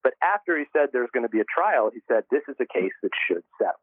But 0.02 0.14
after 0.22 0.56
he 0.56 0.64
said 0.72 0.90
there's 0.92 1.10
going 1.12 1.26
to 1.26 1.28
be 1.28 1.40
a 1.40 1.50
trial, 1.52 1.90
he 1.92 2.00
said 2.06 2.24
this 2.30 2.46
is 2.48 2.54
a 2.60 2.66
case 2.66 2.94
that 3.02 3.10
should 3.26 3.42
settle. 3.58 3.82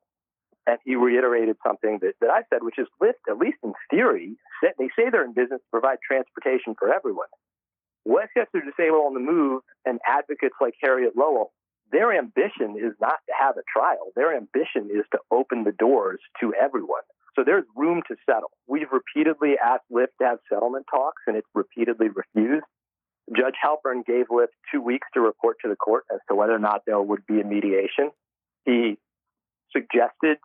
And 0.66 0.80
he 0.86 0.96
reiterated 0.96 1.58
something 1.68 2.00
that, 2.02 2.14
that 2.22 2.30
I 2.32 2.44
said, 2.50 2.64
which 2.64 2.80
is 2.80 2.88
Lyft, 3.02 3.28
at 3.30 3.38
least 3.38 3.58
in 3.64 3.74
theory, 3.92 4.38
they 4.62 4.88
say 4.96 5.12
they're 5.12 5.26
in 5.26 5.34
business 5.34 5.60
to 5.60 5.72
provide 5.72 5.98
transportation 6.00 6.76
for 6.80 6.94
everyone. 6.94 7.28
Westchester 8.06 8.64
Disabled 8.64 9.04
on 9.06 9.14
the 9.14 9.20
Move 9.20 9.62
and 9.86 10.00
advocates 10.08 10.56
like 10.62 10.76
Harriet 10.82 11.16
Lowell, 11.16 11.52
their 11.92 12.18
ambition 12.18 12.76
is 12.78 12.94
not 13.00 13.20
to 13.28 13.34
have 13.38 13.58
a 13.58 13.64
trial. 13.72 14.12
Their 14.16 14.36
ambition 14.36 14.90
is 14.92 15.06
to 15.12 15.20
open 15.32 15.64
the 15.64 15.72
doors 15.72 16.20
to 16.42 16.54
everyone. 16.54 17.04
So 17.36 17.44
there's 17.44 17.66
room 17.76 18.02
to 18.08 18.16
settle. 18.26 18.52
We've 18.68 18.92
repeatedly 18.92 19.56
asked 19.64 19.86
Lyft 19.92 20.14
to 20.22 20.28
have 20.28 20.38
settlement 20.52 20.86
talks, 20.90 21.22
and 21.28 21.36
it's 21.36 21.48
repeatedly 21.54 22.08
refused. 22.10 22.66
Judge 23.36 23.56
Halpern 23.64 24.06
gave 24.06 24.28
Lyft 24.28 24.54
two 24.72 24.82
weeks 24.82 25.08
to 25.14 25.22
report 25.22 25.58
to 25.64 25.70
the 25.70 25.76
court 25.76 26.04
as 26.14 26.20
to 26.30 26.36
whether 26.36 26.54
or 26.54 26.60
not 26.60 26.82
there 26.86 27.02
would 27.02 27.26
be 27.26 27.40
a 27.40 27.44
mediation. 27.44 28.12
He 28.66 28.98
suggested 29.72 30.38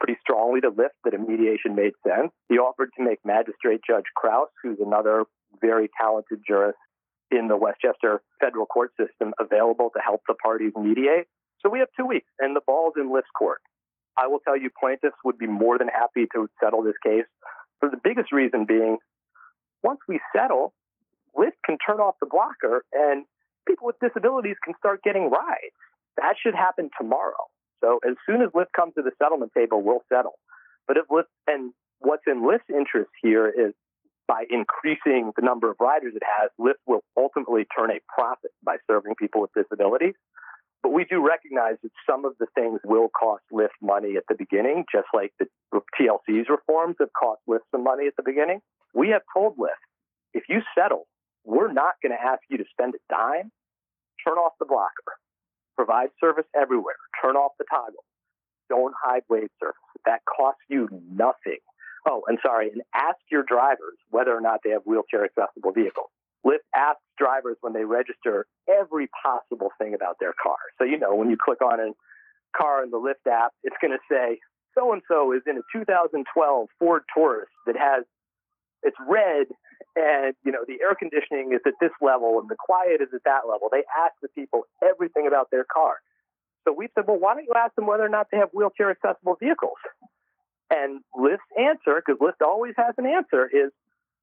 pretty 0.00 0.18
strongly 0.20 0.60
to 0.62 0.70
Lyft 0.70 0.98
that 1.04 1.14
a 1.14 1.18
mediation 1.18 1.74
made 1.74 1.92
sense. 2.06 2.32
He 2.48 2.56
offered 2.58 2.90
to 2.96 3.04
make 3.04 3.18
Magistrate 3.24 3.80
Judge 3.86 4.06
Kraus, 4.16 4.48
who's 4.62 4.78
another 4.84 5.24
very 5.60 5.90
talented 6.00 6.40
jurist 6.46 6.78
in 7.32 7.48
the 7.48 7.56
Westchester 7.56 8.22
federal 8.40 8.66
court 8.66 8.92
system, 9.00 9.34
available 9.40 9.90
to 9.96 10.00
help 10.02 10.22
the 10.28 10.34
parties 10.34 10.72
mediate. 10.76 11.26
So 11.60 11.70
we 11.70 11.78
have 11.78 11.88
two 11.96 12.06
weeks, 12.06 12.28
and 12.38 12.54
the 12.54 12.60
ball's 12.66 12.94
in 12.96 13.10
Lyft's 13.10 13.32
court. 13.36 13.60
I 14.18 14.26
will 14.26 14.40
tell 14.40 14.56
you, 14.56 14.70
plaintiffs 14.78 15.16
would 15.24 15.38
be 15.38 15.46
more 15.46 15.78
than 15.78 15.88
happy 15.88 16.26
to 16.34 16.48
settle 16.62 16.82
this 16.82 16.98
case 17.04 17.24
for 17.82 17.90
the 17.90 17.98
biggest 18.02 18.30
reason 18.30 18.64
being 18.64 18.98
once 19.82 19.98
we 20.08 20.20
settle, 20.34 20.72
Lyft 21.36 21.58
can 21.66 21.76
turn 21.84 21.98
off 21.98 22.14
the 22.20 22.28
blocker 22.30 22.84
and 22.92 23.24
people 23.66 23.86
with 23.86 23.96
disabilities 24.00 24.56
can 24.64 24.74
start 24.78 25.02
getting 25.02 25.30
rides. 25.30 25.74
That 26.16 26.34
should 26.40 26.54
happen 26.54 26.90
tomorrow. 26.98 27.50
So 27.82 27.98
as 28.08 28.14
soon 28.24 28.42
as 28.42 28.50
Lyft 28.50 28.72
comes 28.76 28.94
to 28.94 29.02
the 29.02 29.10
settlement 29.20 29.50
table, 29.56 29.82
we'll 29.82 30.04
settle. 30.08 30.38
But 30.86 30.96
if 30.96 31.06
Lyft, 31.08 31.32
and 31.48 31.72
what's 31.98 32.22
in 32.26 32.42
Lyft's 32.42 32.70
interest 32.70 33.10
here 33.20 33.48
is 33.48 33.74
by 34.32 34.44
increasing 34.48 35.30
the 35.36 35.44
number 35.44 35.70
of 35.70 35.76
riders 35.78 36.14
it 36.16 36.22
has, 36.24 36.48
Lyft 36.58 36.80
will 36.86 37.04
ultimately 37.18 37.66
turn 37.76 37.90
a 37.90 38.00
profit 38.08 38.50
by 38.64 38.76
serving 38.88 39.14
people 39.16 39.42
with 39.42 39.50
disabilities. 39.52 40.14
But 40.82 40.94
we 40.94 41.04
do 41.04 41.20
recognize 41.20 41.76
that 41.82 41.92
some 42.08 42.24
of 42.24 42.32
the 42.40 42.46
things 42.54 42.80
will 42.82 43.10
cost 43.10 43.42
Lyft 43.52 43.76
money 43.82 44.16
at 44.16 44.24
the 44.30 44.34
beginning, 44.34 44.86
just 44.90 45.08
like 45.12 45.34
the 45.38 45.44
TLC's 46.00 46.48
reforms 46.48 46.96
have 46.98 47.12
cost 47.12 47.42
Lyft 47.46 47.68
some 47.72 47.84
money 47.84 48.06
at 48.06 48.16
the 48.16 48.22
beginning. 48.24 48.60
We 48.94 49.10
have 49.10 49.20
told 49.36 49.58
Lyft, 49.58 49.84
if 50.32 50.44
you 50.48 50.62
settle, 50.74 51.06
we're 51.44 51.70
not 51.70 52.00
going 52.02 52.16
to 52.16 52.24
ask 52.24 52.40
you 52.48 52.56
to 52.56 52.64
spend 52.72 52.94
a 52.94 53.02
dime. 53.12 53.52
Turn 54.26 54.38
off 54.38 54.54
the 54.58 54.64
blocker. 54.64 55.12
Provide 55.76 56.08
service 56.18 56.46
everywhere. 56.56 56.96
Turn 57.20 57.36
off 57.36 57.52
the 57.58 57.66
toggle. 57.68 58.04
Don't 58.70 58.94
hide 58.96 59.24
WAV 59.30 59.48
service. 59.60 59.76
That 60.06 60.20
costs 60.24 60.62
you 60.70 60.88
nothing. 60.90 61.60
Oh, 62.08 62.22
and 62.26 62.38
sorry, 62.42 62.70
and 62.70 62.82
ask 62.94 63.18
your 63.30 63.44
drivers 63.44 63.96
whether 64.10 64.36
or 64.36 64.40
not 64.40 64.60
they 64.64 64.70
have 64.70 64.82
wheelchair 64.84 65.24
accessible 65.24 65.72
vehicles. 65.72 66.10
Lyft 66.44 66.66
asks 66.74 67.02
drivers 67.16 67.56
when 67.60 67.72
they 67.72 67.84
register 67.84 68.46
every 68.68 69.08
possible 69.22 69.70
thing 69.78 69.94
about 69.94 70.16
their 70.18 70.34
car. 70.42 70.58
So, 70.78 70.84
you 70.84 70.98
know, 70.98 71.14
when 71.14 71.30
you 71.30 71.36
click 71.42 71.62
on 71.62 71.78
a 71.78 71.92
car 72.56 72.82
in 72.82 72.90
the 72.90 72.98
Lyft 72.98 73.30
app, 73.30 73.52
it's 73.62 73.76
going 73.80 73.92
to 73.92 74.02
say, 74.10 74.38
so 74.74 74.92
and 74.92 75.02
so 75.06 75.32
is 75.32 75.42
in 75.46 75.58
a 75.58 75.62
2012 75.72 76.68
Ford 76.78 77.02
Taurus 77.14 77.48
that 77.66 77.76
has, 77.76 78.04
it's 78.82 78.96
red 79.08 79.46
and 79.94 80.34
you 80.44 80.52
know 80.52 80.64
the 80.66 80.80
air 80.80 80.94
conditioning 80.98 81.52
is 81.52 81.60
at 81.66 81.74
this 81.80 81.92
level 82.00 82.40
and 82.40 82.48
the 82.48 82.56
quiet 82.58 83.00
is 83.00 83.08
at 83.14 83.22
that 83.24 83.48
level. 83.48 83.68
They 83.70 83.84
ask 83.92 84.14
the 84.22 84.28
people 84.28 84.62
everything 84.82 85.26
about 85.26 85.50
their 85.50 85.64
car. 85.64 85.96
So 86.66 86.72
we 86.72 86.88
said, 86.94 87.04
well, 87.06 87.18
why 87.18 87.34
don't 87.34 87.44
you 87.44 87.54
ask 87.56 87.74
them 87.74 87.86
whether 87.86 88.04
or 88.04 88.08
not 88.08 88.28
they 88.30 88.38
have 88.38 88.50
wheelchair 88.52 88.90
accessible 88.90 89.36
vehicles? 89.38 89.78
And 90.72 91.04
Lyft's 91.12 91.52
answer, 91.60 92.00
because 92.00 92.18
Lyft 92.18 92.40
always 92.40 92.72
has 92.78 92.94
an 92.96 93.04
answer, 93.04 93.44
is 93.44 93.70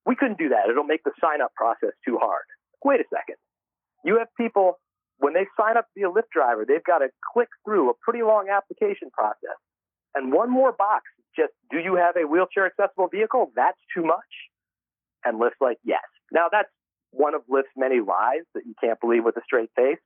we 0.05 0.15
couldn't 0.15 0.39
do 0.39 0.49
that. 0.49 0.65
It'll 0.69 0.83
make 0.83 1.03
the 1.03 1.13
sign 1.21 1.41
up 1.41 1.53
process 1.53 1.93
too 2.03 2.17
hard. 2.17 2.43
wait 2.83 2.99
a 2.99 3.03
second. 3.13 3.35
You 4.03 4.17
have 4.17 4.27
people, 4.35 4.79
when 5.19 5.33
they 5.33 5.45
sign 5.59 5.77
up 5.77 5.85
to 5.85 5.93
be 5.95 6.03
a 6.03 6.09
Lyft 6.09 6.33
driver, 6.33 6.65
they've 6.65 6.83
got 6.83 6.99
to 6.99 7.09
click 7.33 7.49
through 7.65 7.91
a 7.91 7.93
pretty 8.01 8.23
long 8.23 8.49
application 8.49 9.11
process. 9.13 9.59
And 10.15 10.33
one 10.33 10.49
more 10.49 10.71
box, 10.71 11.03
just 11.35 11.53
do 11.69 11.77
you 11.77 11.95
have 11.95 12.15
a 12.17 12.25
wheelchair 12.25 12.65
accessible 12.65 13.09
vehicle? 13.13 13.51
That's 13.55 13.77
too 13.95 14.03
much. 14.03 14.31
And 15.23 15.39
Lyft's 15.39 15.61
like, 15.61 15.77
yes. 15.83 16.07
Now, 16.31 16.47
that's 16.51 16.69
one 17.11 17.35
of 17.35 17.41
Lyft's 17.51 17.75
many 17.77 17.99
lies 17.99 18.47
that 18.55 18.65
you 18.65 18.73
can't 18.81 18.99
believe 18.99 19.23
with 19.23 19.37
a 19.37 19.41
straight 19.45 19.69
face. 19.75 20.01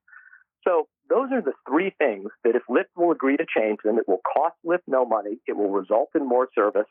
So 0.68 0.88
those 1.10 1.32
are 1.32 1.42
the 1.42 1.54
three 1.68 1.94
things 1.98 2.30
that 2.44 2.56
if 2.56 2.64
Lyft 2.70 2.92
will 2.96 3.12
agree 3.12 3.38
to 3.38 3.46
change 3.46 3.80
them, 3.84 3.98
it 3.98 4.08
will 4.08 4.22
cost 4.22 4.56
Lyft 4.66 4.88
no 4.88 5.06
money, 5.06 5.40
it 5.48 5.56
will 5.56 5.70
result 5.70 6.10
in 6.16 6.28
more 6.28 6.48
service, 6.56 6.90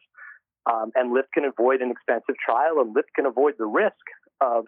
um, 0.70 0.92
and 0.94 1.14
Lyft 1.14 1.32
can 1.34 1.44
avoid 1.44 1.80
an 1.80 1.90
expensive 1.90 2.36
trial, 2.44 2.80
and 2.80 2.94
Lyft 2.94 3.14
can 3.14 3.26
avoid 3.26 3.54
the 3.58 3.66
risk 3.66 4.04
of 4.40 4.66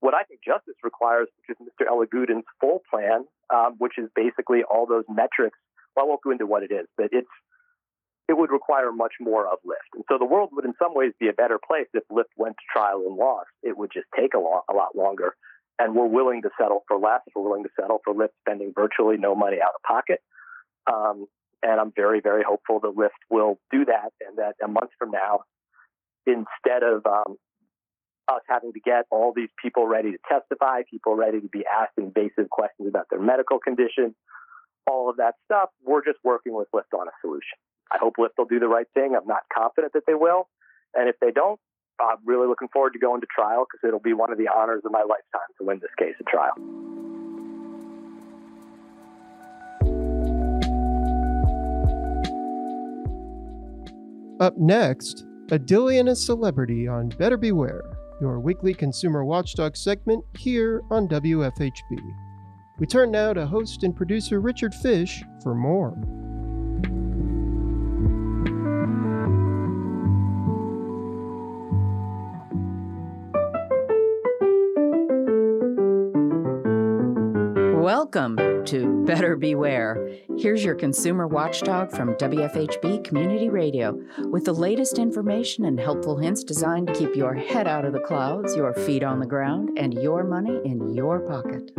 what 0.00 0.14
I 0.14 0.22
think 0.24 0.40
justice 0.44 0.76
requires, 0.82 1.28
which 1.38 1.56
is 1.56 1.66
Mr. 1.66 1.90
Elagudin's 1.90 2.46
full 2.60 2.82
plan, 2.90 3.24
um, 3.50 3.74
which 3.78 3.98
is 3.98 4.08
basically 4.14 4.62
all 4.62 4.86
those 4.86 5.04
metrics. 5.08 5.58
Well, 5.96 6.06
I 6.06 6.08
won't 6.08 6.22
go 6.22 6.30
into 6.30 6.46
what 6.46 6.62
it 6.62 6.70
is, 6.70 6.86
but 6.96 7.08
it's 7.10 7.28
it 8.28 8.36
would 8.36 8.50
require 8.50 8.92
much 8.92 9.14
more 9.20 9.46
of 9.48 9.58
Lyft. 9.66 9.94
And 9.94 10.04
so 10.08 10.18
the 10.18 10.26
world 10.26 10.50
would 10.52 10.66
in 10.66 10.74
some 10.78 10.94
ways 10.94 11.12
be 11.18 11.28
a 11.28 11.32
better 11.32 11.58
place 11.58 11.88
if 11.94 12.04
Lyft 12.12 12.36
went 12.36 12.56
to 12.56 12.64
trial 12.70 13.02
and 13.06 13.16
lost. 13.16 13.48
It 13.62 13.76
would 13.76 13.90
just 13.90 14.06
take 14.14 14.34
a, 14.34 14.38
lot, 14.38 14.64
a 14.70 14.74
lot 14.74 14.94
longer. 14.94 15.34
And 15.78 15.94
we're 15.94 16.06
willing 16.08 16.42
to 16.42 16.50
settle 16.60 16.82
for 16.88 16.98
less. 16.98 17.20
We're 17.34 17.42
willing 17.42 17.62
to 17.62 17.70
settle 17.78 18.00
for 18.04 18.14
Lyft 18.14 18.34
spending 18.40 18.72
virtually 18.74 19.16
no 19.16 19.34
money 19.34 19.58
out 19.62 19.72
of 19.76 19.82
pocket. 19.86 20.20
Um, 20.92 21.26
and 21.62 21.80
I'm 21.80 21.92
very, 21.94 22.20
very 22.20 22.42
hopeful 22.46 22.80
that 22.80 22.94
Lyft 22.96 23.18
will 23.30 23.58
do 23.70 23.84
that 23.84 24.10
and 24.26 24.38
that 24.38 24.54
a 24.62 24.68
month 24.68 24.90
from 24.98 25.10
now, 25.10 25.40
instead 26.26 26.82
of 26.82 27.06
um, 27.06 27.36
us 28.28 28.42
having 28.48 28.72
to 28.72 28.80
get 28.80 29.06
all 29.10 29.32
these 29.34 29.48
people 29.60 29.86
ready 29.86 30.12
to 30.12 30.18
testify, 30.28 30.82
people 30.90 31.16
ready 31.16 31.40
to 31.40 31.48
be 31.48 31.64
asked 31.66 31.92
invasive 31.96 32.50
questions 32.50 32.88
about 32.88 33.06
their 33.10 33.20
medical 33.20 33.58
condition, 33.58 34.14
all 34.86 35.10
of 35.10 35.16
that 35.16 35.34
stuff, 35.44 35.70
we're 35.84 36.04
just 36.04 36.18
working 36.24 36.54
with 36.54 36.68
Lyft 36.74 36.96
on 36.98 37.08
a 37.08 37.12
solution. 37.20 37.58
I 37.90 37.98
hope 38.00 38.14
Lyft 38.18 38.36
will 38.36 38.46
do 38.46 38.58
the 38.58 38.68
right 38.68 38.86
thing. 38.94 39.14
I'm 39.16 39.26
not 39.26 39.42
confident 39.52 39.92
that 39.94 40.04
they 40.06 40.14
will. 40.14 40.48
And 40.94 41.08
if 41.08 41.16
they 41.20 41.30
don't, 41.30 41.60
I'm 42.00 42.18
really 42.24 42.46
looking 42.46 42.68
forward 42.68 42.92
to 42.92 42.98
going 42.98 43.20
to 43.20 43.26
trial 43.26 43.66
because 43.70 43.86
it'll 43.86 44.00
be 44.00 44.12
one 44.12 44.30
of 44.30 44.38
the 44.38 44.48
honors 44.48 44.82
of 44.84 44.92
my 44.92 45.00
lifetime 45.00 45.48
to 45.58 45.66
win 45.66 45.80
this 45.80 45.90
case 45.98 46.14
at 46.20 46.26
trial. 46.26 46.54
Up 54.40 54.56
next, 54.56 55.26
a 55.50 55.58
Dilly 55.58 55.98
and 55.98 56.10
a 56.10 56.14
celebrity 56.14 56.86
on 56.86 57.08
Better 57.08 57.36
Beware, 57.36 57.82
your 58.20 58.38
weekly 58.38 58.72
consumer 58.72 59.24
watchdog 59.24 59.76
segment 59.76 60.24
here 60.36 60.82
on 60.90 61.08
WFHB. 61.08 61.98
We 62.78 62.86
turn 62.86 63.10
now 63.10 63.32
to 63.32 63.44
host 63.44 63.82
and 63.82 63.96
producer 63.96 64.40
Richard 64.40 64.72
Fish 64.76 65.24
for 65.42 65.56
more. 65.56 65.96
Welcome 77.88 78.36
to 78.66 79.02
Better 79.06 79.34
Beware. 79.34 80.10
Here's 80.36 80.62
your 80.62 80.74
consumer 80.74 81.26
watchdog 81.26 81.90
from 81.90 82.16
WFHB 82.16 83.02
Community 83.02 83.48
Radio 83.48 83.98
with 84.26 84.44
the 84.44 84.52
latest 84.52 84.98
information 84.98 85.64
and 85.64 85.80
helpful 85.80 86.18
hints 86.18 86.44
designed 86.44 86.88
to 86.88 86.92
keep 86.92 87.16
your 87.16 87.32
head 87.32 87.66
out 87.66 87.86
of 87.86 87.94
the 87.94 88.00
clouds, 88.00 88.54
your 88.54 88.74
feet 88.74 89.02
on 89.02 89.20
the 89.20 89.26
ground, 89.26 89.78
and 89.78 89.94
your 89.94 90.22
money 90.22 90.60
in 90.66 90.92
your 90.92 91.20
pocket. 91.20 91.70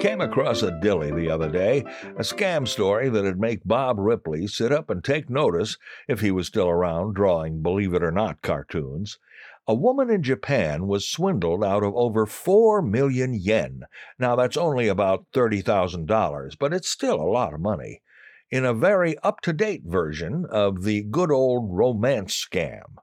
Came 0.00 0.20
across 0.20 0.62
a 0.62 0.78
dilly 0.80 1.10
the 1.10 1.28
other 1.28 1.50
day, 1.50 1.80
a 2.16 2.22
scam 2.22 2.68
story 2.68 3.08
that'd 3.08 3.40
make 3.40 3.64
Bob 3.64 3.98
Ripley 3.98 4.46
sit 4.46 4.70
up 4.70 4.90
and 4.90 5.02
take 5.02 5.28
notice 5.28 5.76
if 6.06 6.20
he 6.20 6.30
was 6.30 6.46
still 6.46 6.68
around 6.68 7.16
drawing 7.16 7.62
Believe 7.62 7.94
It 7.94 8.04
or 8.04 8.12
Not 8.12 8.42
cartoons. 8.42 9.18
A 9.66 9.74
woman 9.74 10.10
in 10.10 10.22
Japan 10.22 10.86
was 10.86 11.08
swindled 11.08 11.62
out 11.62 11.82
of 11.82 11.94
over 11.94 12.26
4 12.26 12.82
million 12.82 13.34
yen. 13.34 13.82
Now, 14.18 14.34
that's 14.34 14.56
only 14.56 14.88
about 14.88 15.26
$30,000, 15.32 16.58
but 16.58 16.72
it's 16.72 16.90
still 16.90 17.20
a 17.20 17.30
lot 17.30 17.54
of 17.54 17.60
money. 17.60 18.02
In 18.50 18.64
a 18.64 18.74
very 18.74 19.16
up 19.18 19.40
to 19.42 19.52
date 19.52 19.82
version 19.84 20.44
of 20.50 20.82
the 20.82 21.02
good 21.02 21.30
old 21.30 21.76
romance 21.76 22.34
scam. 22.34 22.96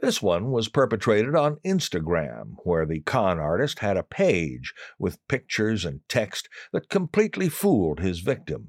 This 0.00 0.22
one 0.22 0.50
was 0.50 0.68
perpetrated 0.68 1.34
on 1.34 1.60
Instagram, 1.64 2.56
where 2.64 2.86
the 2.86 3.00
con 3.00 3.38
artist 3.38 3.80
had 3.80 3.96
a 3.96 4.02
page 4.02 4.74
with 4.98 5.26
pictures 5.28 5.84
and 5.84 6.00
text 6.08 6.48
that 6.72 6.88
completely 6.88 7.48
fooled 7.48 8.00
his 8.00 8.20
victim. 8.20 8.68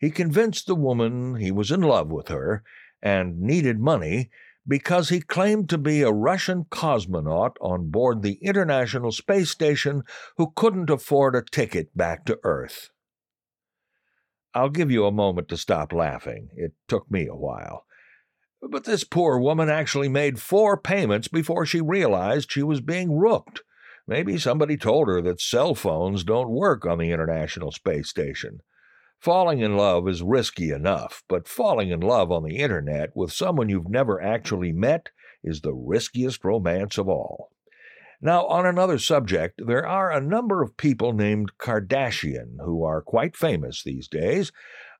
He 0.00 0.10
convinced 0.10 0.66
the 0.66 0.74
woman 0.74 1.36
he 1.36 1.50
was 1.50 1.70
in 1.70 1.80
love 1.80 2.08
with 2.08 2.28
her 2.28 2.62
and 3.02 3.40
needed 3.40 3.78
money 3.80 4.30
because 4.66 5.08
he 5.08 5.20
claimed 5.20 5.68
to 5.68 5.78
be 5.78 6.02
a 6.02 6.12
Russian 6.12 6.64
cosmonaut 6.64 7.52
on 7.60 7.90
board 7.90 8.22
the 8.22 8.38
International 8.42 9.12
Space 9.12 9.50
Station 9.50 10.02
who 10.36 10.52
couldn't 10.56 10.90
afford 10.90 11.34
a 11.36 11.42
ticket 11.42 11.96
back 11.96 12.24
to 12.26 12.38
Earth. 12.42 12.90
I'll 14.54 14.70
give 14.70 14.90
you 14.90 15.04
a 15.04 15.12
moment 15.12 15.48
to 15.48 15.56
stop 15.56 15.92
laughing. 15.92 16.48
It 16.56 16.72
took 16.88 17.10
me 17.10 17.26
a 17.26 17.36
while. 17.36 17.84
But 18.62 18.84
this 18.84 19.04
poor 19.04 19.38
woman 19.38 19.68
actually 19.68 20.08
made 20.08 20.40
four 20.40 20.80
payments 20.80 21.28
before 21.28 21.66
she 21.66 21.80
realized 21.80 22.50
she 22.50 22.62
was 22.62 22.80
being 22.80 23.12
rooked. 23.12 23.62
Maybe 24.08 24.38
somebody 24.38 24.76
told 24.76 25.08
her 25.08 25.20
that 25.22 25.40
cell 25.40 25.74
phones 25.74 26.24
don't 26.24 26.48
work 26.48 26.86
on 26.86 26.98
the 26.98 27.10
International 27.10 27.70
Space 27.70 28.08
Station. 28.08 28.60
Falling 29.20 29.60
in 29.60 29.76
love 29.76 30.08
is 30.08 30.22
risky 30.22 30.70
enough, 30.70 31.22
but 31.28 31.48
falling 31.48 31.90
in 31.90 32.00
love 32.00 32.30
on 32.30 32.44
the 32.44 32.58
internet 32.58 33.10
with 33.16 33.32
someone 33.32 33.68
you've 33.68 33.88
never 33.88 34.22
actually 34.22 34.72
met 34.72 35.08
is 35.42 35.60
the 35.60 35.74
riskiest 35.74 36.44
romance 36.44 36.98
of 36.98 37.08
all. 37.08 37.50
Now, 38.20 38.46
on 38.46 38.66
another 38.66 38.98
subject, 38.98 39.60
there 39.66 39.86
are 39.86 40.10
a 40.10 40.20
number 40.20 40.62
of 40.62 40.76
people 40.76 41.12
named 41.12 41.58
Kardashian 41.58 42.56
who 42.64 42.82
are 42.82 43.02
quite 43.02 43.36
famous 43.36 43.82
these 43.82 44.08
days. 44.08 44.52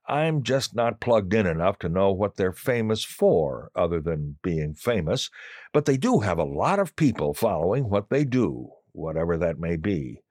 I'm 0.09 0.43
just 0.43 0.75
not 0.75 1.01
plugged 1.01 1.35
in 1.35 1.47
enough 1.47 1.79
to 1.81 1.89
know 1.89 2.13
what 2.13 2.37
they're 2.37 2.53
famous 2.53 3.05
for, 3.05 3.71
other 3.75 4.01
than 4.01 4.37
being 4.43 4.75
famous, 4.75 5.31
but 5.73 5.85
they 5.85 5.97
do 5.97 6.21
have 6.21 6.39
a 6.39 6.45
lot 6.45 6.79
of 6.79 6.95
people 6.95 7.35
following 7.35 7.89
what 7.89 8.11
they 8.11 8.25
do, 8.25 8.69
whatever 8.93 9.37
that 9.39 9.59
may 9.59 9.77
be. 9.77 10.23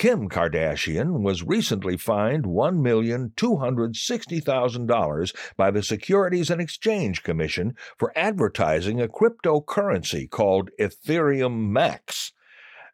Kim 0.00 0.28
Kardashian 0.30 1.20
was 1.20 1.42
recently 1.42 1.98
fined 1.98 2.46
$1,260,000 2.46 5.36
by 5.58 5.70
the 5.70 5.82
Securities 5.82 6.48
and 6.48 6.58
Exchange 6.58 7.22
Commission 7.22 7.76
for 7.98 8.10
advertising 8.16 8.98
a 8.98 9.08
cryptocurrency 9.08 10.30
called 10.30 10.70
Ethereum 10.80 11.68
Max. 11.68 12.32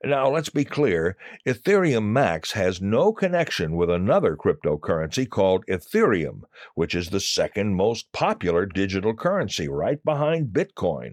Now, 0.02 0.28
let's 0.28 0.48
be 0.48 0.64
clear 0.64 1.16
Ethereum 1.46 2.06
Max 2.06 2.54
has 2.54 2.82
no 2.82 3.12
connection 3.12 3.76
with 3.76 3.88
another 3.88 4.36
cryptocurrency 4.36 5.30
called 5.30 5.64
Ethereum, 5.66 6.40
which 6.74 6.96
is 6.96 7.10
the 7.10 7.20
second 7.20 7.76
most 7.76 8.10
popular 8.10 8.66
digital 8.66 9.14
currency, 9.14 9.68
right 9.68 10.02
behind 10.04 10.48
Bitcoin. 10.48 11.12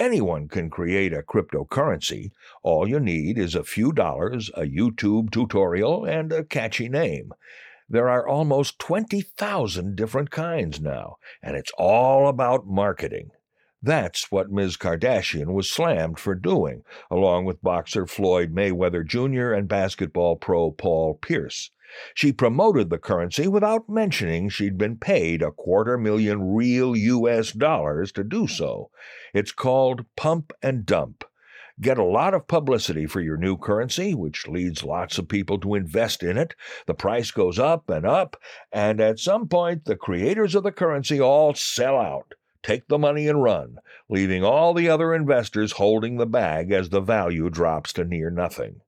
Anyone 0.00 0.48
can 0.48 0.70
create 0.70 1.12
a 1.12 1.20
cryptocurrency. 1.20 2.30
All 2.62 2.88
you 2.88 2.98
need 2.98 3.36
is 3.36 3.54
a 3.54 3.62
few 3.62 3.92
dollars, 3.92 4.48
a 4.54 4.62
YouTube 4.62 5.30
tutorial, 5.30 6.06
and 6.06 6.32
a 6.32 6.42
catchy 6.42 6.88
name. 6.88 7.34
There 7.86 8.08
are 8.08 8.26
almost 8.26 8.78
20,000 8.78 9.94
different 9.94 10.30
kinds 10.30 10.80
now, 10.80 11.18
and 11.42 11.54
it's 11.54 11.70
all 11.76 12.28
about 12.28 12.66
marketing. 12.66 13.32
That's 13.82 14.32
what 14.32 14.50
Ms. 14.50 14.78
Kardashian 14.78 15.52
was 15.52 15.70
slammed 15.70 16.18
for 16.18 16.34
doing, 16.34 16.82
along 17.10 17.44
with 17.44 17.60
boxer 17.60 18.06
Floyd 18.06 18.54
Mayweather 18.54 19.06
Jr. 19.06 19.52
and 19.52 19.68
basketball 19.68 20.36
pro 20.36 20.70
Paul 20.70 21.18
Pierce. 21.20 21.72
She 22.14 22.32
promoted 22.32 22.90
the 22.90 22.98
currency 22.98 23.48
without 23.48 23.88
mentioning 23.88 24.48
she'd 24.48 24.78
been 24.78 24.96
paid 24.96 25.42
a 25.42 25.50
quarter 25.50 25.98
million 25.98 26.54
real 26.54 26.96
U.S. 26.96 27.52
dollars 27.52 28.12
to 28.12 28.24
do 28.24 28.46
so. 28.46 28.90
It's 29.34 29.52
called 29.52 30.04
pump 30.16 30.52
and 30.62 30.86
dump. 30.86 31.24
Get 31.80 31.96
a 31.96 32.04
lot 32.04 32.34
of 32.34 32.46
publicity 32.46 33.06
for 33.06 33.22
your 33.22 33.38
new 33.38 33.56
currency, 33.56 34.14
which 34.14 34.46
leads 34.46 34.84
lots 34.84 35.16
of 35.16 35.28
people 35.28 35.58
to 35.60 35.74
invest 35.74 36.22
in 36.22 36.36
it. 36.36 36.54
The 36.86 36.92
price 36.92 37.30
goes 37.30 37.58
up 37.58 37.88
and 37.88 38.04
up, 38.04 38.36
and 38.70 39.00
at 39.00 39.18
some 39.18 39.48
point, 39.48 39.86
the 39.86 39.96
creators 39.96 40.54
of 40.54 40.62
the 40.62 40.72
currency 40.72 41.20
all 41.20 41.54
sell 41.54 41.96
out, 41.96 42.34
take 42.62 42.88
the 42.88 42.98
money 42.98 43.28
and 43.28 43.42
run, 43.42 43.78
leaving 44.10 44.44
all 44.44 44.74
the 44.74 44.90
other 44.90 45.14
investors 45.14 45.72
holding 45.72 46.18
the 46.18 46.26
bag 46.26 46.70
as 46.70 46.90
the 46.90 47.00
value 47.00 47.48
drops 47.48 47.94
to 47.94 48.04
near 48.04 48.28
nothing. 48.28 48.82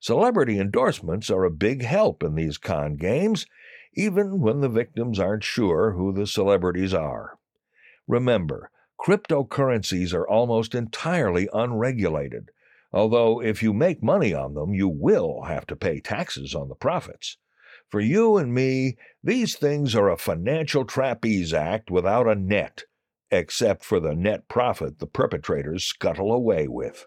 Celebrity 0.00 0.58
endorsements 0.58 1.30
are 1.30 1.44
a 1.44 1.50
big 1.50 1.82
help 1.82 2.22
in 2.22 2.34
these 2.34 2.58
con 2.58 2.96
games, 2.96 3.46
even 3.94 4.40
when 4.40 4.60
the 4.60 4.68
victims 4.68 5.18
aren't 5.18 5.44
sure 5.44 5.92
who 5.92 6.12
the 6.12 6.26
celebrities 6.26 6.94
are. 6.94 7.38
Remember, 8.06 8.70
Cryptocurrencies 8.98 10.12
are 10.12 10.28
almost 10.28 10.74
entirely 10.74 11.48
unregulated, 11.52 12.50
although 12.92 13.40
if 13.40 13.62
you 13.62 13.72
make 13.72 14.02
money 14.02 14.34
on 14.34 14.54
them, 14.54 14.74
you 14.74 14.88
will 14.88 15.42
have 15.42 15.66
to 15.68 15.76
pay 15.76 16.00
taxes 16.00 16.54
on 16.54 16.68
the 16.68 16.74
profits. 16.74 17.36
For 17.88 18.00
you 18.00 18.36
and 18.36 18.52
me, 18.52 18.96
these 19.22 19.56
things 19.56 19.94
are 19.94 20.10
a 20.10 20.18
financial 20.18 20.84
trapeze 20.84 21.54
act 21.54 21.90
without 21.90 22.26
a 22.26 22.34
net, 22.34 22.84
except 23.30 23.84
for 23.84 24.00
the 24.00 24.14
net 24.14 24.48
profit 24.48 24.98
the 24.98 25.06
perpetrators 25.06 25.84
scuttle 25.84 26.32
away 26.32 26.66
with. 26.66 27.06